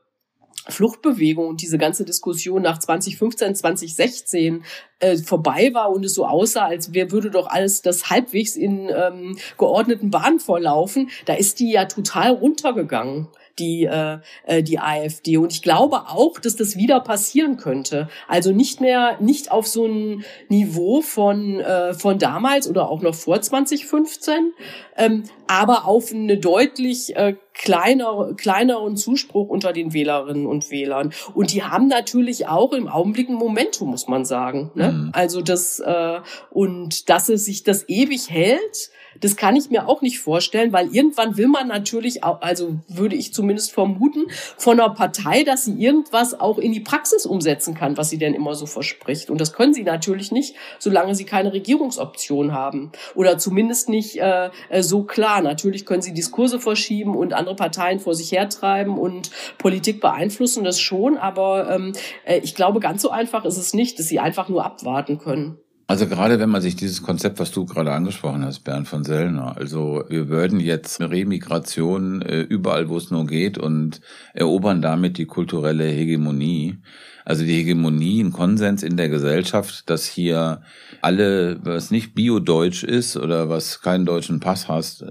[0.69, 4.65] Fluchtbewegung und diese ganze Diskussion nach 2015, 2016
[5.01, 8.89] äh, vorbei war und es so aussah, als wer würde doch alles das halbwegs in
[8.89, 13.29] ähm, geordneten Bahnen vorlaufen, da ist die ja total runtergegangen
[13.59, 18.09] die äh, äh, die AfD und ich glaube auch, dass das wieder passieren könnte.
[18.27, 23.15] Also nicht mehr nicht auf so ein Niveau von äh, von damals oder auch noch
[23.15, 24.53] vor 2015,
[24.97, 31.13] ähm, aber auf eine deutlich äh, kleiner, kleineren Zuspruch unter den Wählerinnen und Wählern.
[31.35, 34.71] Und die haben natürlich auch im Augenblick ein Momentum, muss man sagen.
[34.75, 34.93] Ne?
[34.93, 35.11] Mhm.
[35.13, 38.91] Also das äh, und dass es sich das ewig hält,
[39.21, 43.17] das kann ich mir auch nicht vorstellen, weil irgendwann will man natürlich auch, also würde
[43.17, 47.97] ich zumindest vermuten, von einer Partei, dass sie irgendwas auch in die Praxis umsetzen kann,
[47.97, 49.31] was sie denn immer so verspricht.
[49.31, 52.93] Und das können sie natürlich nicht, solange sie keine Regierungsoption haben.
[53.15, 55.43] Oder zumindest nicht äh, äh, so klar.
[55.43, 60.81] Natürlich können sie Diskurse verschieben und andere Parteien vor sich hertreiben und Politik beeinflussen, das
[60.81, 61.17] schon.
[61.19, 61.93] Aber ähm,
[62.25, 65.59] äh, ich glaube, ganz so einfach ist es nicht, dass sie einfach nur abwarten können.
[65.91, 69.57] Also gerade wenn man sich dieses Konzept, was du gerade angesprochen hast, Bernd von Sellner,
[69.57, 74.03] also wir würden jetzt Remigration äh, überall, wo es nur geht und
[74.35, 76.77] erobern damit die kulturelle Hegemonie.
[77.25, 80.61] Also die Hegemonie, ein Konsens in der Gesellschaft, dass hier
[81.01, 85.07] alle, was nicht biodeutsch ist oder was keinen deutschen Pass hast,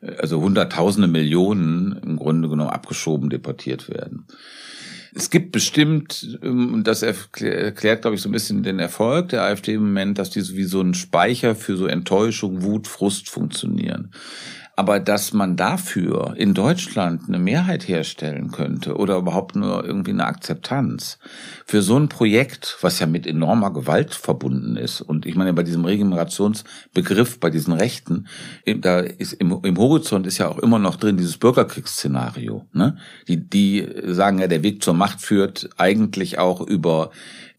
[0.00, 4.26] äh, also hunderttausende Millionen im Grunde genommen abgeschoben, deportiert werden.
[5.14, 9.42] Es gibt bestimmt, ähm, und das erklärt, glaube ich, so ein bisschen den Erfolg der
[9.42, 13.28] AfD im Moment, dass die so wie so ein Speicher für so Enttäuschung, Wut, Frust
[13.28, 14.12] funktionieren.
[14.80, 20.24] Aber dass man dafür in Deutschland eine Mehrheit herstellen könnte oder überhaupt nur irgendwie eine
[20.24, 21.18] Akzeptanz
[21.66, 25.02] für so ein Projekt, was ja mit enormer Gewalt verbunden ist.
[25.02, 28.26] Und ich meine, bei diesem Regenerationsbegriff, bei diesen Rechten,
[28.78, 32.66] da ist im, im Horizont ist ja auch immer noch drin dieses Bürgerkriegsszenario.
[32.72, 32.96] Ne?
[33.28, 37.10] Die, die sagen ja, der Weg zur Macht führt eigentlich auch über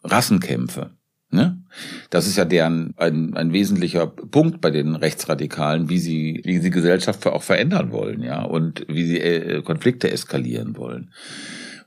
[0.03, 0.89] Rassenkämpfe.
[1.31, 1.61] Ne?
[2.09, 6.69] Das ist ja deren ein, ein wesentlicher Punkt bei den Rechtsradikalen, wie sie wie sie
[6.69, 11.11] Gesellschaft auch verändern wollen, ja, und wie sie äh, Konflikte eskalieren wollen.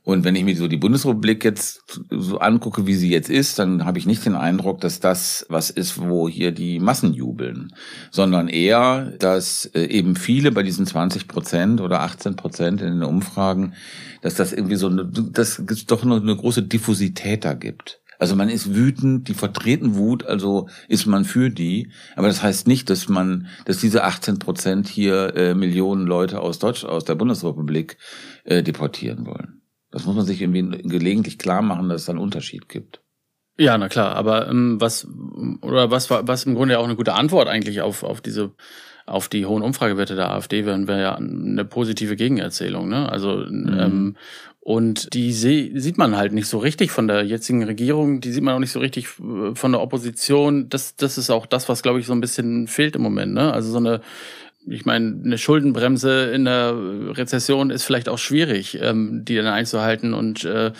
[0.04, 3.86] Und wenn ich mir so die Bundesrepublik jetzt so angucke, wie sie jetzt ist, dann
[3.86, 7.74] habe ich nicht den Eindruck, dass das was ist, wo hier die Massen jubeln,
[8.10, 13.02] sondern eher, dass äh, eben viele bei diesen 20 Prozent oder 18 Prozent in den
[13.02, 13.72] Umfragen,
[14.20, 18.00] dass das irgendwie so eine, dass es doch noch eine große Diffusität da gibt.
[18.24, 21.90] Also man ist wütend, die vertreten Wut, also ist man für die.
[22.16, 26.58] Aber das heißt nicht, dass man, dass diese 18 Prozent hier äh, Millionen Leute aus
[26.58, 27.98] Deutsch, aus der Bundesrepublik
[28.44, 29.60] äh, deportieren wollen.
[29.90, 33.02] Das muss man sich irgendwie gelegentlich klar machen, dass es einen Unterschied gibt.
[33.58, 35.06] Ja, na klar, aber ähm, was
[35.60, 38.54] oder was war was im Grunde auch eine gute Antwort eigentlich auf auf diese
[39.04, 43.06] auf die hohen Umfragewerte der AfD wären wäre ja eine positive Gegenerzählung, ne?
[43.12, 43.78] Also mhm.
[43.78, 44.16] ähm,
[44.64, 48.54] und die sieht man halt nicht so richtig von der jetzigen Regierung, die sieht man
[48.54, 50.70] auch nicht so richtig äh, von der Opposition.
[50.70, 53.34] Das, das ist auch das, was, glaube ich, so ein bisschen fehlt im Moment.
[53.34, 53.52] Ne?
[53.52, 54.00] Also so eine,
[54.66, 60.14] ich meine, eine Schuldenbremse in der Rezession ist vielleicht auch schwierig, ähm, die dann einzuhalten
[60.14, 60.72] und äh,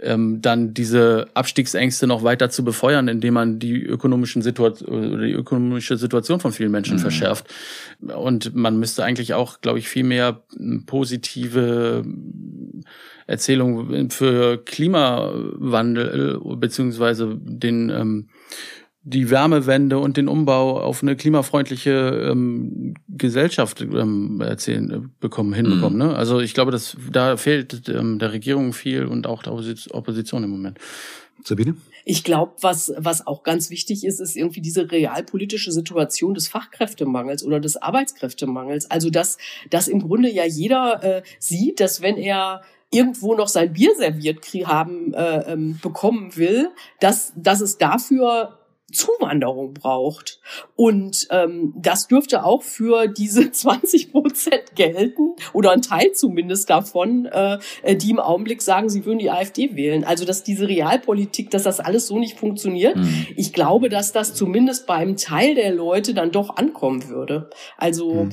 [0.00, 5.96] ähm, dann diese Abstiegsängste noch weiter zu befeuern, indem man die ökonomischen Situation die ökonomische
[5.96, 7.00] Situation von vielen Menschen mhm.
[7.00, 7.52] verschärft.
[8.00, 10.42] Und man müsste eigentlich auch, glaube ich, viel mehr
[10.86, 12.04] positive
[13.26, 18.28] Erzählung für Klimawandel beziehungsweise den ähm,
[19.08, 25.98] die Wärmewende und den Umbau auf eine klimafreundliche ähm, Gesellschaft ähm, erzählen äh, bekommen hinbekommen.
[25.98, 26.12] Mhm.
[26.12, 26.16] Ne?
[26.16, 29.54] Also ich glaube, dass da fehlt ähm, der Regierung viel und auch der
[29.92, 30.78] Opposition im Moment.
[31.44, 31.76] Sabine?
[32.04, 37.44] Ich glaube, was, was auch ganz wichtig ist, ist irgendwie diese realpolitische Situation des Fachkräftemangels
[37.44, 38.90] oder des Arbeitskräftemangels.
[38.90, 39.38] Also dass,
[39.70, 44.46] dass im Grunde ja jeder äh, sieht, dass wenn er irgendwo noch sein Bier serviert
[44.64, 48.57] haben äh, ähm, bekommen will, dass, dass es dafür
[48.92, 50.40] Zuwanderung braucht.
[50.74, 57.26] Und ähm, das dürfte auch für diese 20 Prozent gelten oder ein Teil zumindest davon,
[57.26, 57.58] äh,
[57.96, 60.04] die im Augenblick sagen, sie würden die AfD wählen.
[60.04, 62.96] Also dass diese Realpolitik, dass das alles so nicht funktioniert.
[62.96, 63.26] Mhm.
[63.36, 67.50] Ich glaube, dass das zumindest bei einem Teil der Leute dann doch ankommen würde.
[67.76, 68.30] Also mhm.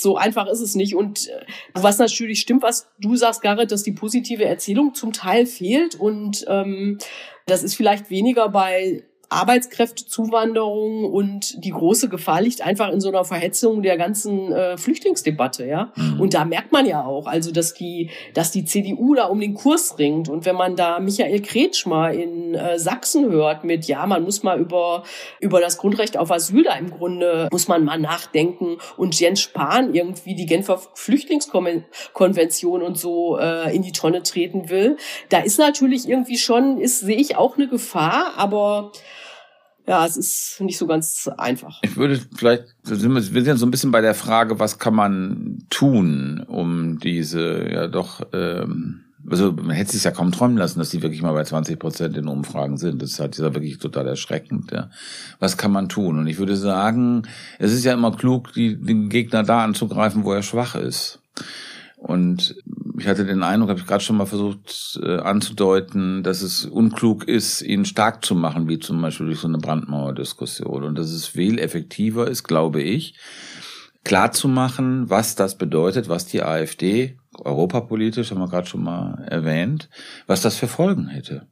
[0.00, 0.94] So einfach ist es nicht.
[0.94, 1.44] Und äh,
[1.74, 5.96] was natürlich stimmt, was du sagst, Garrett, dass die positive Erzählung zum Teil fehlt.
[5.96, 6.98] Und ähm,
[7.46, 13.24] das ist vielleicht weniger bei Arbeitskräftezuwanderung und die große Gefahr liegt einfach in so einer
[13.24, 15.92] Verhetzung der ganzen äh, Flüchtlingsdebatte, ja.
[15.96, 16.20] Mhm.
[16.20, 19.54] Und da merkt man ja auch, also dass die, dass die CDU da um den
[19.54, 20.28] Kurs ringt.
[20.28, 24.58] Und wenn man da Michael Kretschmer in äh, Sachsen hört mit, ja, man muss mal
[24.58, 25.02] über
[25.40, 29.94] über das Grundrecht auf Asyl da im Grunde muss man mal nachdenken und Jens Spahn
[29.94, 34.96] irgendwie die Genfer Flüchtlingskonvention und so äh, in die Tonne treten will,
[35.28, 38.92] da ist natürlich irgendwie schon, ist sehe ich auch eine Gefahr, aber
[39.88, 41.78] ja, es ist nicht so ganz einfach.
[41.82, 45.64] Ich würde vielleicht, wir sind ja so ein bisschen bei der Frage, was kann man
[45.70, 50.90] tun, um diese ja doch, ähm, also man hätte sich ja kaum träumen lassen, dass
[50.90, 53.00] die wirklich mal bei 20 Prozent in Umfragen sind.
[53.00, 54.72] Das ist halt ja wirklich total erschreckend.
[54.72, 54.90] Ja.
[55.40, 56.18] Was kann man tun?
[56.18, 57.22] Und ich würde sagen,
[57.58, 61.20] es ist ja immer klug, die, den Gegner da anzugreifen, wo er schwach ist.
[61.98, 62.54] Und
[62.98, 67.26] ich hatte den Eindruck, habe ich gerade schon mal versucht äh, anzudeuten, dass es unklug
[67.26, 70.84] ist, ihn stark zu machen, wie zum Beispiel durch so eine Brandmauerdiskussion.
[70.84, 73.18] Und dass es viel effektiver ist, glaube ich,
[74.04, 79.24] klar zu machen, was das bedeutet, was die AfD, europapolitisch, haben wir gerade schon mal
[79.28, 79.90] erwähnt,
[80.26, 81.48] was das für Folgen hätte.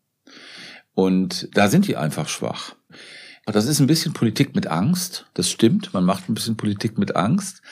[0.94, 2.76] Und da sind die einfach schwach.
[3.44, 7.14] Das ist ein bisschen Politik mit Angst, das stimmt, man macht ein bisschen Politik mit
[7.14, 7.62] Angst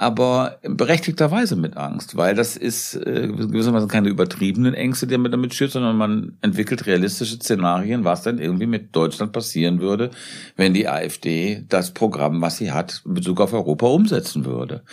[0.00, 5.54] aber berechtigterweise mit Angst, weil das ist äh, gewissermaßen keine übertriebenen Ängste, die man damit
[5.54, 10.10] schürt, sondern man entwickelt realistische Szenarien, was dann irgendwie mit Deutschland passieren würde,
[10.54, 14.84] wenn die AfD das Programm, was sie hat, in Bezug auf Europa umsetzen würde.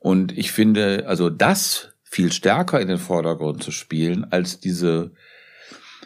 [0.00, 5.12] Und ich finde, also das viel stärker in den Vordergrund zu spielen, als diese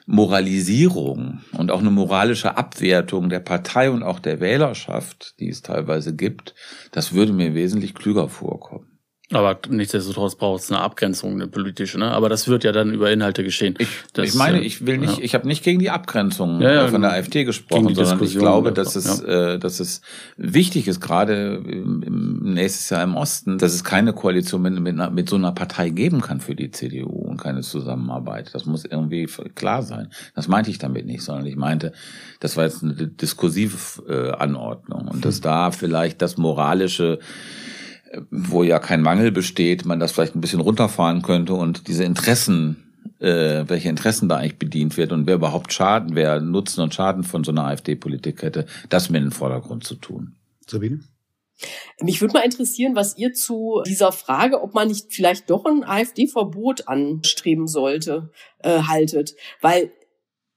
[0.07, 6.15] Moralisierung und auch eine moralische Abwertung der Partei und auch der Wählerschaft, die es teilweise
[6.15, 6.55] gibt,
[6.93, 8.96] das würde mir wesentlich klüger vorkommen.
[9.33, 11.99] Aber nichtsdestotrotz braucht es eine Abgrenzung, eine politische.
[11.99, 12.13] Ne?
[12.13, 13.75] Aber das wird ja dann über Inhalte geschehen.
[13.79, 15.25] Ich, das, ich meine, ich will nicht, ja.
[15.25, 18.43] ich habe nicht gegen die Abgrenzung Ja, ja, von der AfD gesprochen, sondern ich Diskussion
[18.43, 20.01] glaube, einfach, dass es, äh, dass es
[20.37, 25.13] wichtig ist, gerade im, im nächstes Jahr im Osten, dass es keine Koalition mit, mit,
[25.13, 28.55] mit so einer Partei geben kann für die CDU und keine Zusammenarbeit.
[28.55, 30.09] Das muss irgendwie klar sein.
[30.37, 31.93] Das meinte ich damit nicht, sondern ich meinte,
[32.39, 37.19] das war jetzt eine diskursive äh, Anordnung und dass da vielleicht das moralische
[38.31, 42.85] wo ja kein Mangel besteht, man das vielleicht ein bisschen runterfahren könnte und diese Interessen,
[43.19, 47.25] äh, welche Interessen da eigentlich bedient wird und wer überhaupt Schaden, wer Nutzen und Schaden
[47.25, 50.37] von so einer AfD-Politik hätte, das mir in den Vordergrund zu tun.
[50.67, 51.01] Sabine?
[52.03, 55.85] Mich würde mal interessieren, was ihr zu dieser Frage, ob man nicht vielleicht doch ein
[55.85, 59.35] AfD-Verbot anstreben sollte, äh, haltet.
[59.63, 59.91] Weil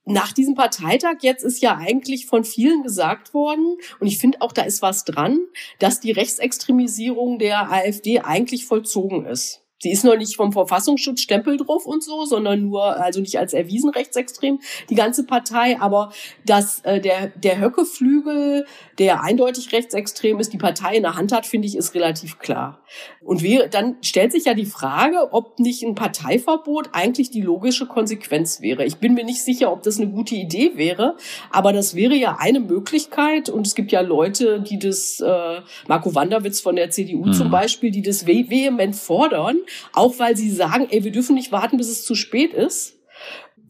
[0.10, 4.52] nach diesem Parteitag jetzt ist ja eigentlich von vielen gesagt worden, und ich finde auch,
[4.52, 5.40] da ist was dran,
[5.80, 9.62] dass die Rechtsextremisierung der AfD eigentlich vollzogen ist.
[9.82, 13.54] Sie ist noch nicht vom Verfassungsschutz Stempel drauf und so, sondern nur, also nicht als
[13.54, 14.60] erwiesen rechtsextrem,
[14.90, 16.12] die ganze Partei, aber
[16.46, 18.66] dass äh, der, der Höcke-Flügel,
[18.98, 22.82] der eindeutig rechtsextrem ist, die Partei in der Hand hat, finde ich, ist relativ klar.
[23.22, 27.86] Und wir, dann stellt sich ja die Frage, ob nicht ein Parteiverbot eigentlich die logische
[27.86, 28.84] Konsequenz wäre.
[28.86, 31.16] Ich bin mir nicht sicher, ob das eine gute Idee wäre,
[31.52, 36.14] aber das wäre ja eine Möglichkeit und es gibt ja Leute, die das, äh, Marco
[36.16, 37.34] Wanderwitz von der CDU Mhm.
[37.34, 39.58] zum Beispiel, die das ve vehement fordern,
[39.94, 42.98] auch weil sie sagen, ey, wir dürfen nicht warten, bis es zu spät ist.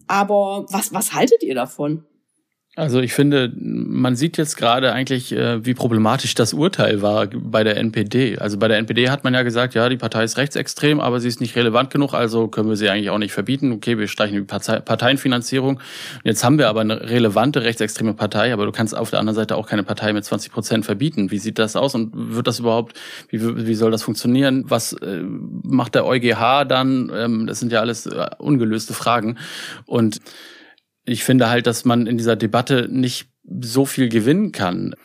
[0.07, 2.05] Aber was, was haltet ihr davon?
[2.79, 7.65] Also ich finde, man sieht jetzt gerade eigentlich, äh, wie problematisch das Urteil war bei
[7.65, 8.37] der NPD.
[8.37, 11.27] Also bei der NPD hat man ja gesagt, ja, die Partei ist rechtsextrem, aber sie
[11.27, 13.73] ist nicht relevant genug, also können wir sie eigentlich auch nicht verbieten.
[13.73, 15.81] Okay, wir streichen die Partei Parteienfinanzierung.
[16.23, 19.57] Jetzt haben wir aber eine relevante rechtsextreme Partei, aber du kannst auf der anderen Seite
[19.57, 21.31] auch keine Partei mit 20 Prozent verbieten.
[21.31, 24.63] Wie sieht das aus und wird das überhaupt, wie, wie soll das funktionieren?
[24.69, 25.21] Was äh,
[25.63, 27.11] macht der EuGH dann?
[27.13, 29.37] Ähm, das sind ja alles äh, ungelöste Fragen.
[29.85, 30.21] Und
[31.09, 33.27] ich finde halt, dass man in dieser Debatte nicht
[33.61, 34.95] so viel gewinnen kann.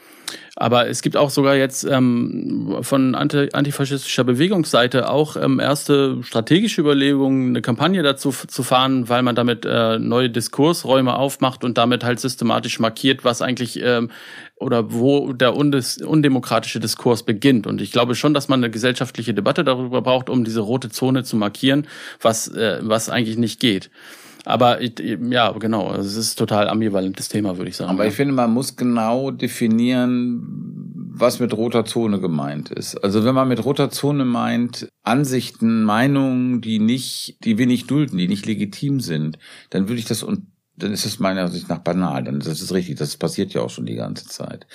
[0.56, 6.80] Aber es gibt auch sogar jetzt ähm, von anti antifaschistischer Bewegungsseite auch ähm, erste strategische
[6.80, 12.04] Überlegungen, eine Kampagne dazu zu fahren, weil man damit äh, neue Diskursräume aufmacht und damit
[12.04, 14.10] halt systematisch markiert, was eigentlich ähm,
[14.56, 17.66] oder wo der undes undemokratische Diskurs beginnt.
[17.66, 21.24] Und ich glaube schon, dass man eine gesellschaftliche Debatte darüber braucht, um diese rote Zone
[21.24, 21.88] zu markieren,
[22.20, 23.90] was, äh, was eigentlich nicht geht.
[24.44, 27.90] Aber ja, genau, es ist total ambivalentes Thema, würde ich sagen.
[27.90, 30.42] Aber ich finde, man muss genau definieren,
[31.16, 32.96] was mit roter Zone gemeint ist.
[32.96, 38.18] Also wenn man mit roter Zone meint, Ansichten, Meinungen, die nicht, die wir nicht dulden,
[38.18, 39.38] die nicht legitim sind,
[39.70, 42.24] dann würde ich das und dann ist es meiner Sicht nach banal.
[42.24, 42.96] Dann ist richtig.
[42.96, 44.66] Das passiert ja auch schon die ganze Zeit.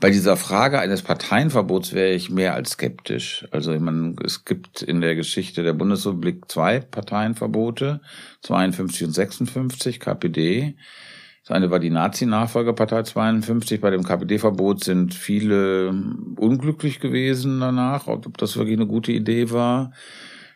[0.00, 3.46] Bei dieser Frage eines Parteienverbots wäre ich mehr als skeptisch.
[3.52, 8.00] Also ich meine, es gibt in der Geschichte der Bundesrepublik zwei Parteienverbote,
[8.42, 10.74] 52 und 56 KPD.
[11.46, 13.80] Das eine war die Nazi-Nachfolgerpartei 52.
[13.80, 15.94] Bei dem KPD-Verbot sind viele
[16.36, 19.92] unglücklich gewesen danach, ob das wirklich eine gute Idee war.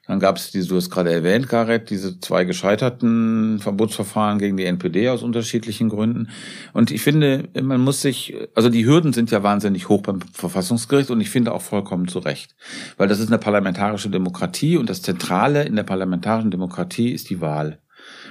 [0.09, 5.11] Dann gab es du hast gerade erwähnt, Gareth, diese zwei gescheiterten Verbotsverfahren gegen die NPD
[5.11, 6.31] aus unterschiedlichen Gründen.
[6.73, 11.11] Und ich finde, man muss sich, also die Hürden sind ja wahnsinnig hoch beim Verfassungsgericht
[11.11, 12.57] und ich finde auch vollkommen zu Recht.
[12.97, 17.43] Weil das ist eine parlamentarische Demokratie und das Zentrale in der parlamentarischen Demokratie ist die
[17.43, 17.79] Wahl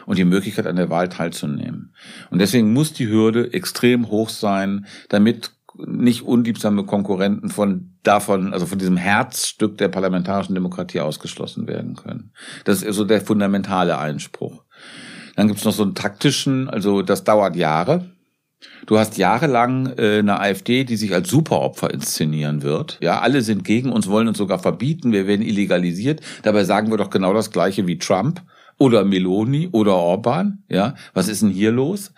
[0.08, 1.94] und die Möglichkeit, an der Wahl teilzunehmen.
[2.32, 5.52] Und deswegen muss die Hürde extrem hoch sein, damit
[5.86, 12.32] nicht unliebsame Konkurrenten von davon, also von diesem Herzstück der parlamentarischen Demokratie ausgeschlossen werden können.
[12.66, 14.64] Das ist so der fundamentale Einspruch.
[15.36, 18.06] Dann gibt's noch so einen taktischen, also das dauert Jahre.
[18.88, 22.98] Du hast jahrelang äh, eine AfD, die sich als Superopfer inszenieren wird.
[23.02, 26.22] Ja, alle sind gegen uns, wollen uns sogar verbieten, wir werden illegalisiert.
[26.42, 28.42] Dabei sagen wir doch genau das Gleiche wie Trump
[28.80, 30.64] oder Meloni oder Orban.
[30.70, 32.14] Ja, was ist denn hier los?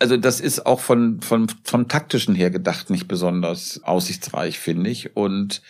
[0.00, 5.14] Also das ist auch von, von, vom taktischen her gedacht nicht besonders aussichtsreich, finde ich.
[5.14, 5.62] Und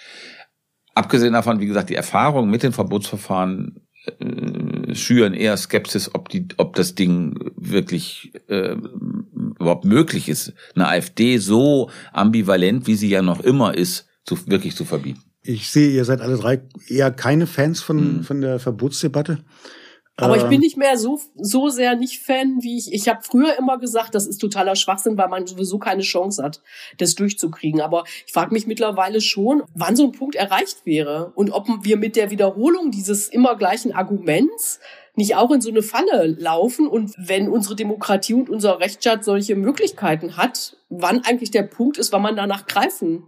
[0.94, 3.80] abgesehen davon, wie gesagt, die Erfahrung mit den Verbotsverfahren
[4.18, 8.76] äh, schüren eher Skepsis, ob die, ob das Ding wirklich äh,
[9.58, 14.76] überhaupt möglich ist, eine AfD so ambivalent, wie sie ja noch immer ist, zu, wirklich
[14.76, 15.22] zu verbieten.
[15.42, 18.22] Ich sehe, ihr seid alle drei eher keine Fans von, Mhm.
[18.24, 19.38] von der Verbotsdebatte.
[20.20, 22.92] Aber ich Ähm, bin nicht mehr so, so sehr nicht Fan, wie ich.
[22.92, 26.62] Ich habe früher immer gesagt, das ist totaler Schwachsinn, weil man sowieso keine Chance hat,
[26.98, 27.80] das durchzukriegen.
[27.80, 31.96] Aber ich frage mich mittlerweile schon, wann so ein Punkt erreicht wäre und ob wir
[31.96, 34.80] mit der Wiederholung dieses immer gleichen Arguments
[35.16, 39.56] nicht auch in so eine Falle laufen und wenn unsere Demokratie und unser Rechtsstaat solche
[39.56, 43.24] Möglichkeiten hat, wann eigentlich der Punkt ist, wann man danach greifen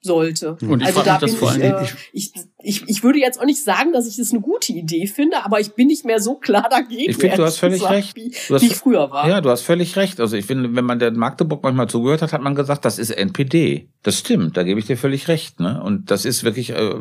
[0.00, 0.56] sollte.
[0.62, 1.82] Und ich also frag da mich das bin vor ich, äh,
[2.12, 5.44] ich, ich, ich würde jetzt auch nicht sagen, dass ich das eine gute Idee finde,
[5.44, 7.10] aber ich bin nicht mehr so klar dagegen.
[7.10, 8.16] Ich finde, du hast völlig gesagt, recht.
[8.16, 9.28] Wie, Du hast, wie ich früher war.
[9.28, 10.20] Ja, du hast völlig recht.
[10.20, 13.10] Also ich finde, wenn man der Magdeburg manchmal zugehört hat, hat man gesagt, das ist
[13.10, 13.88] NPD.
[14.02, 15.60] Das stimmt, da gebe ich dir völlig recht.
[15.60, 15.82] Ne?
[15.82, 16.94] Und das ist wirklich äh,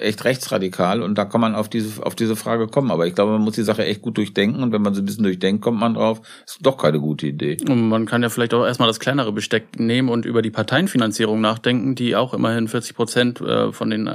[0.00, 2.90] echt rechtsradikal und da kann man auf diese, auf diese Frage kommen.
[2.90, 5.06] Aber ich glaube, man muss die Sache echt gut durchdenken und wenn man sie ein
[5.06, 7.56] bisschen durchdenkt, kommt man drauf, ist doch keine gute Idee.
[7.68, 11.40] Und man kann ja vielleicht auch erstmal das kleinere Besteck nehmen und über die Parteienfinanzierung
[11.40, 14.08] nachdenken, die auch immerhin 40 Prozent äh, von den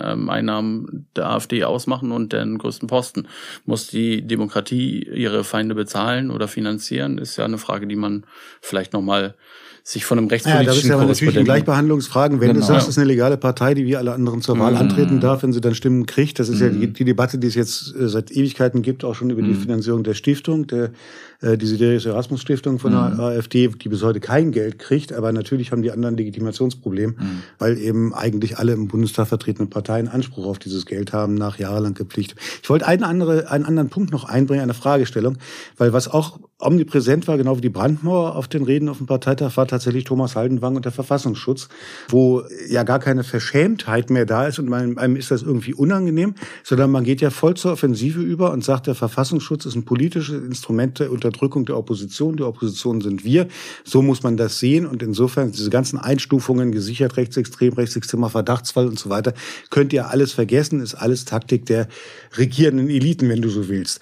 [1.15, 3.27] der AfD ausmachen und den größten Posten.
[3.65, 8.25] Muss die Demokratie ihre Feinde bezahlen oder finanzieren, ist ja eine Frage, die man
[8.61, 9.35] vielleicht nochmal
[9.87, 12.41] sich von einem Ja, das ist rechtspolitischen ja natürlich die Korrespondenten- Gleichbehandlungsfragen.
[12.41, 12.59] Wenn Genau.
[12.61, 14.77] du sagst, es ist eine legale Partei, die wie alle anderen zur Wahl Mhm.
[14.79, 16.79] antreten darf, wenn sie dann Stimmen kriegt, das ist ja Mhm.
[16.81, 20.01] die, die Debatte, die es jetzt äh, seit Ewigkeiten gibt, auch schon über die Finanzierung
[20.03, 20.89] der Stiftung, der
[21.41, 25.31] äh, die Siderius Erasmus Stiftung von der AfD, die bis heute kein Geld kriegt, aber
[25.31, 27.15] natürlich haben die anderen Legitimationsproblem,
[27.59, 31.93] weil eben eigentlich alle im Bundestag vertretenen Parteien Anspruch auf dieses Geld haben, nach jahrelang
[31.93, 32.39] gepflichtet.
[32.63, 35.37] Ich wollte einen, andere, einen anderen Punkt noch einbringen, eine Fragestellung,
[35.77, 39.57] weil was auch omnipräsent war, genau wie die Brandmauer auf den Reden auf dem Parteitag,
[39.57, 41.67] war tatsächlich Thomas Haldenwang und der Verfassungsschutz,
[42.07, 46.91] wo ja gar keine Verschämtheit mehr da ist und einem, ist das irgendwie unangenehm, sondern
[46.91, 50.99] man geht ja voll zur Offensive über und sagt, der Verfassungsschutz ist ein politisches Instrument
[50.99, 52.37] der Unterdrückung der Opposition.
[52.37, 53.47] Die Opposition sind wir.
[53.83, 58.97] So muss man das sehen und insofern diese ganzen Einstufungen, gesichert rechtsextrem, rechtsextremer Verdachtsfall und
[58.97, 59.33] so weiter,
[59.71, 61.89] könnt ihr alles vergessen, ist alles Taktik der
[62.37, 63.99] regierenden Eliten, wenn du so willst.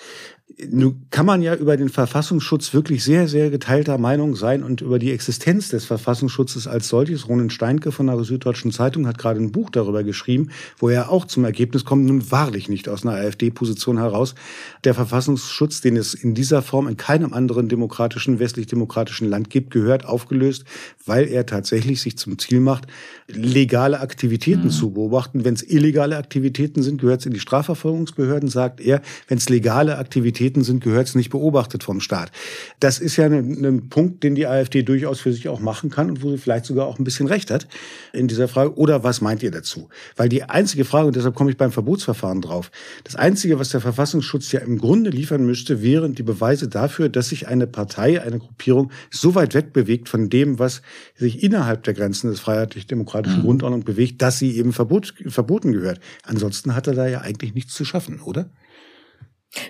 [0.70, 5.00] Nun kann man ja über den Verfassungsschutz wirklich sehr, sehr geteilter Meinung sein und über
[5.00, 7.28] die Existenz des Verfassungsschutzes als solches.
[7.28, 11.26] Ronen Steinke von der Süddeutschen Zeitung hat gerade ein Buch darüber geschrieben, wo er auch
[11.26, 14.36] zum Ergebnis kommt, nun wahrlich nicht aus einer AfD-Position heraus.
[14.84, 20.06] Der Verfassungsschutz, den es in dieser Form in keinem anderen demokratischen, westlich-demokratischen Land gibt, gehört
[20.06, 20.66] aufgelöst,
[21.04, 22.86] weil er tatsächlich sich zum Ziel macht,
[23.28, 25.46] legale Aktivitäten zu beobachten.
[25.46, 29.02] Wenn es illegale Aktivitäten sind, gehört es in die Strafverfolgungsbehörden, sagt er.
[29.28, 32.32] Wenn es legale Aktivitäten sind, gehört es nicht beobachtet vom Staat.
[32.80, 36.10] Das ist ja ein, ein Punkt, den die AfD durchaus für sich auch machen kann
[36.10, 37.68] und wo sie vielleicht sogar auch ein bisschen recht hat
[38.12, 38.76] in dieser Frage.
[38.76, 39.90] Oder was meint ihr dazu?
[40.16, 42.72] Weil die einzige Frage, und deshalb komme ich beim Verbotsverfahren drauf,
[43.04, 47.30] das Einzige, was der Verfassungsschutz ja im Grunde liefern müsste, wären die Beweise dafür, dass
[47.30, 50.82] sich eine Partei, eine Gruppierung so weit wegbewegt von dem, was
[51.16, 56.00] sich innerhalb der Grenzen des freiheitlich-demokratischen Grundordnung bewegt, dass sie eben verbot, verboten gehört.
[56.24, 58.50] Ansonsten hat er da ja eigentlich nichts zu schaffen, oder?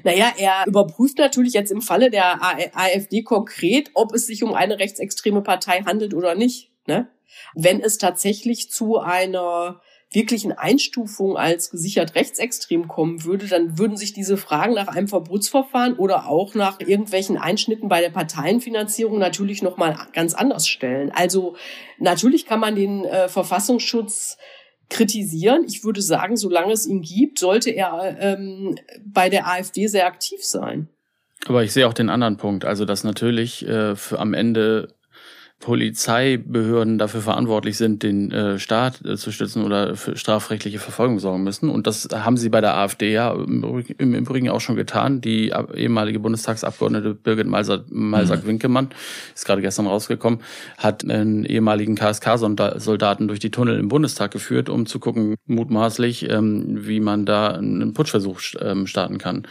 [0.03, 4.79] Naja, er überprüft natürlich jetzt im Falle der AfD konkret, ob es sich um eine
[4.79, 6.71] rechtsextreme Partei handelt oder nicht.
[6.87, 7.07] Ne?
[7.53, 9.81] Wenn es tatsächlich zu einer
[10.11, 15.95] wirklichen Einstufung als gesichert rechtsextrem kommen würde, dann würden sich diese Fragen nach einem Verbotsverfahren
[15.95, 21.11] oder auch nach irgendwelchen Einschnitten bei der Parteienfinanzierung natürlich noch mal ganz anders stellen.
[21.11, 21.55] Also
[21.97, 24.37] natürlich kann man den äh, Verfassungsschutz
[24.93, 25.65] kritisieren.
[25.67, 28.75] Ich würde sagen, solange es ihn gibt, sollte er ähm,
[29.05, 30.87] bei der AfD sehr aktiv sein.
[31.45, 34.93] Aber ich sehe auch den anderen Punkt, also dass natürlich äh, für am Ende
[35.59, 41.43] Polizeibehörden dafür verantwortlich sind, den äh, Staat äh, zu stützen oder für strafrechtliche Verfolgung sorgen
[41.43, 41.69] müssen.
[41.69, 45.21] Und das haben sie bei der AfD ja im, Übrigen- im Übrigen auch schon getan.
[45.21, 48.89] Die ab- ehemalige Bundestagsabgeordnete Birgit Malsack-Winkemann
[49.33, 50.39] ist gerade gestern rausgekommen,
[50.77, 56.85] hat einen ehemaligen KSK-Soldaten durch die Tunnel im Bundestag geführt, um zu gucken, mutmaßlich, ähm,
[56.87, 59.47] wie man da einen Putschversuch ähm, starten kann.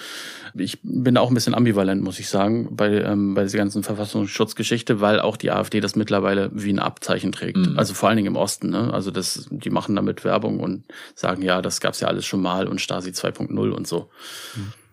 [0.55, 5.01] Ich bin auch ein bisschen ambivalent, muss ich sagen, bei, ähm, bei dieser ganzen Verfassungsschutzgeschichte,
[5.01, 7.59] weil auch die AfD das mittlerweile wie ein Abzeichen trägt.
[7.59, 7.79] Mhm.
[7.79, 8.71] Also vor allen Dingen im Osten.
[8.71, 8.93] Ne?
[8.93, 10.85] Also das, die machen damit Werbung und
[11.15, 14.11] sagen, ja, das gab's ja alles schon mal und Stasi 2.0 und so.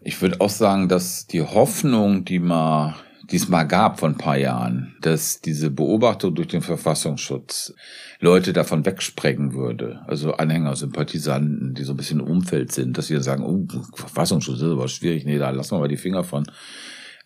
[0.02, 2.96] Ich würde auch sagen, dass die Hoffnung, die mal
[3.32, 7.74] die es mal gab vor ein paar Jahren, dass diese Beobachtung durch den Verfassungsschutz
[8.20, 13.08] Leute davon wegsprengen würde, also Anhänger, Sympathisanten, die so ein bisschen im Umfeld sind, dass
[13.08, 16.24] sie dann sagen, oh, Verfassungsschutz ist aber schwierig, nee, da lassen wir mal die Finger
[16.24, 16.46] von.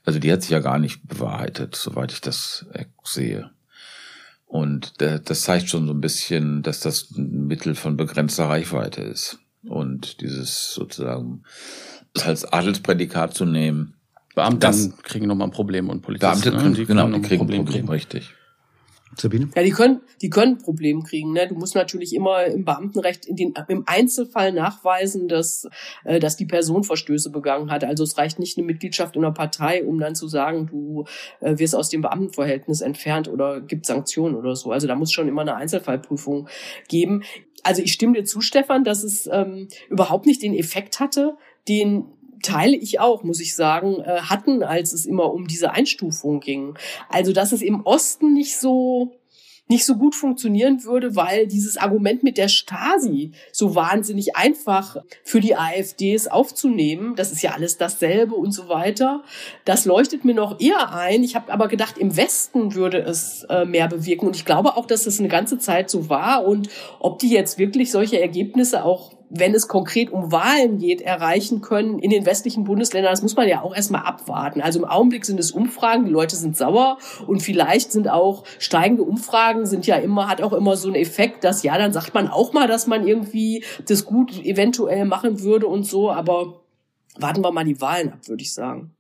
[0.06, 2.66] Also die hat sich ja gar nicht bewahrheitet, soweit ich das
[3.04, 3.52] sehe.
[4.46, 9.40] Und das zeigt schon so ein bisschen, dass das ein Mittel von begrenzter Reichweite ist.
[9.64, 11.44] Und dieses sozusagen
[12.22, 13.96] als Adelsprädikat zu nehmen,
[14.36, 16.42] Beamte Das- kriegen nochmal ein Problem und Polizisten.
[16.52, 16.74] Beamte, ne?
[16.74, 17.90] kriegen, genau, noch die kriegen ein Problem, kriegen.
[17.90, 18.34] richtig.
[19.16, 19.50] Sabine?
[19.56, 21.34] Ja, die können, die können ein Problem kriegen.
[21.34, 21.48] Ne?
[21.48, 25.68] Du musst natürlich immer im Beamtenrecht in den, im Einzelfall nachweisen, dass,
[26.04, 27.84] äh, dass die Person Verstöße begangen hat.
[27.84, 31.06] Also es reicht nicht eine Mitgliedschaft in einer Partei, um dann zu sagen, du
[31.42, 34.72] äh, wirst aus dem Beamtenverhältnis entfernt oder gibt Sanktionen oder so.
[34.72, 36.48] Also da muss schon immer eine Einzelfallprüfung
[36.88, 37.22] geben.
[37.62, 42.06] Also ich stimme dir zu, Stefan, dass es ähm, überhaupt nicht den Effekt hatte, den
[42.44, 46.76] teile ich auch, muss ich sagen, äh, hatten, als es immer um diese Einstufung ging.
[47.10, 49.14] Also, dass es im Osten nicht so
[49.70, 55.40] nicht so gut funktionieren würde, weil dieses Argument mit der Stasi so wahnsinnig einfach für
[55.40, 59.24] die AfDs aufzunehmen, das ist ja alles dasselbe und so weiter,
[59.64, 61.24] das leuchtet mir noch eher ein.
[61.24, 64.86] Ich habe aber gedacht, im Westen würde es äh, mehr bewirken und ich glaube auch,
[64.86, 66.70] dass das eine ganze Zeit so war und
[67.00, 71.98] ob die jetzt wirklich solche Ergebnisse auch wenn es konkret um Wahlen geht, erreichen können
[71.98, 74.62] in den westlichen Bundesländern, das muss man ja auch erstmal abwarten.
[74.62, 79.02] Also im Augenblick sind es Umfragen, die Leute sind sauer und vielleicht sind auch steigende
[79.02, 82.28] Umfragen sind ja immer, hat auch immer so einen Effekt, dass ja, dann sagt man
[82.28, 86.62] auch mal, dass man irgendwie das gut eventuell machen würde und so, aber
[87.18, 88.92] warten wir mal die Wahlen ab, würde ich sagen.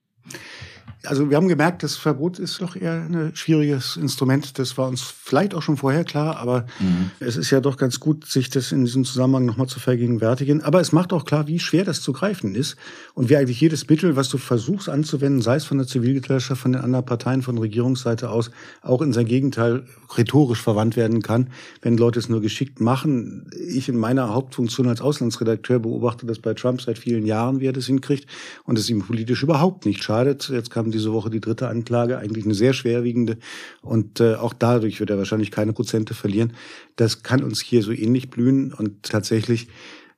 [1.06, 4.58] Also wir haben gemerkt, das Verbot ist doch eher ein schwieriges Instrument.
[4.58, 7.12] Das war uns vielleicht auch schon vorher klar, aber mhm.
[7.20, 10.62] es ist ja doch ganz gut, sich das in diesem Zusammenhang nochmal zu vergegenwärtigen.
[10.62, 12.78] Aber es macht auch klar, wie schwer das zu greifen ist
[13.16, 16.72] und wie eigentlich jedes Mittel, was du versuchst anzuwenden, sei es von der Zivilgesellschaft, von
[16.72, 18.50] den anderen Parteien, von Regierungsseite aus,
[18.82, 19.84] auch in sein Gegenteil
[20.18, 21.50] rhetorisch verwandt werden kann,
[21.82, 23.50] wenn Leute es nur geschickt machen.
[23.68, 27.74] Ich in meiner Hauptfunktion als Auslandsredakteur beobachte das bei Trump seit vielen Jahren, wie er
[27.74, 28.26] das hinkriegt
[28.64, 30.48] und es ihm politisch überhaupt nicht schadet.
[30.48, 33.38] Jetzt kam diese Woche die dritte Anklage, eigentlich eine sehr schwerwiegende.
[33.82, 36.54] Und äh, auch dadurch wird er wahrscheinlich keine Prozente verlieren.
[36.96, 38.74] Das kann uns hier so ähnlich blühen.
[38.74, 39.68] Und tatsächlich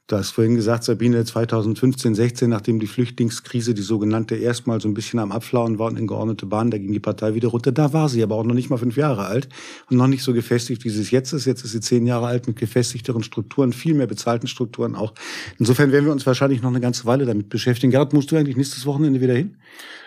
[0.07, 4.93] Du hast vorhin gesagt, Sabine, 2015, 16, nachdem die Flüchtlingskrise, die sogenannte, erstmal so ein
[4.93, 7.71] bisschen am Abflauen war und in geordnete Bahn, da ging die Partei wieder runter.
[7.71, 9.49] Da war sie aber auch noch nicht mal fünf Jahre alt
[9.89, 11.45] und noch nicht so gefestigt, wie sie es jetzt ist.
[11.45, 15.15] Jetzt ist sie zehn Jahre alt mit gefestigteren Strukturen, viel mehr bezahlten Strukturen auch.
[15.57, 17.89] Insofern werden wir uns wahrscheinlich noch eine ganze Weile damit beschäftigen.
[17.89, 19.57] Gerhard, musst du eigentlich nächstes Wochenende wieder hin?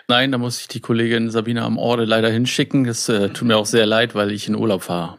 [0.07, 2.85] Nein, da muss ich die Kollegin Sabine am Orde leider hinschicken.
[2.85, 5.17] Es äh, tut mir auch sehr leid, weil ich in Urlaub fahre.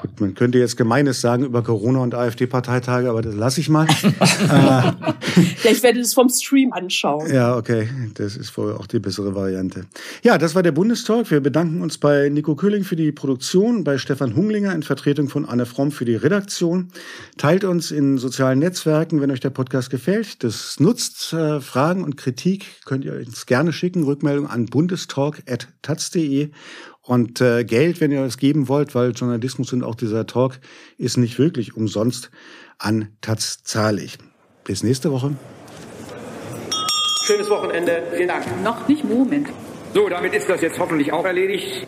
[0.00, 3.86] Gut, man könnte jetzt Gemeines sagen über Corona und AfD-Parteitage, aber das lasse ich mal.
[4.48, 4.94] ja,
[5.64, 7.32] ich werde das vom Stream anschauen.
[7.32, 7.88] Ja, okay.
[8.14, 9.86] Das ist wohl auch die bessere Variante.
[10.22, 11.30] Ja, das war der Bundestalk.
[11.30, 15.44] Wir bedanken uns bei Nico Köhling für die Produktion, bei Stefan Hunglinger in Vertretung von
[15.46, 16.88] Anne Fromm für die Redaktion.
[17.36, 20.44] Teilt uns in sozialen Netzwerken, wenn euch der Podcast gefällt.
[20.44, 24.04] Das nutzt äh, Fragen und Kritik könnt ihr uns gerne schicken.
[24.04, 26.50] Rückmeldung an bundestalk.taz.de
[27.02, 30.60] und äh, Geld, wenn ihr es geben wollt, weil Journalismus und auch dieser Talk
[30.98, 32.30] ist nicht wirklich umsonst
[32.78, 34.18] an Taz zahlig.
[34.64, 35.36] Bis nächste Woche.
[37.24, 38.02] Schönes Wochenende.
[38.14, 38.44] Vielen Dank.
[38.62, 39.48] Noch nicht Moment.
[39.94, 41.86] So, damit ist das jetzt hoffentlich auch erledigt.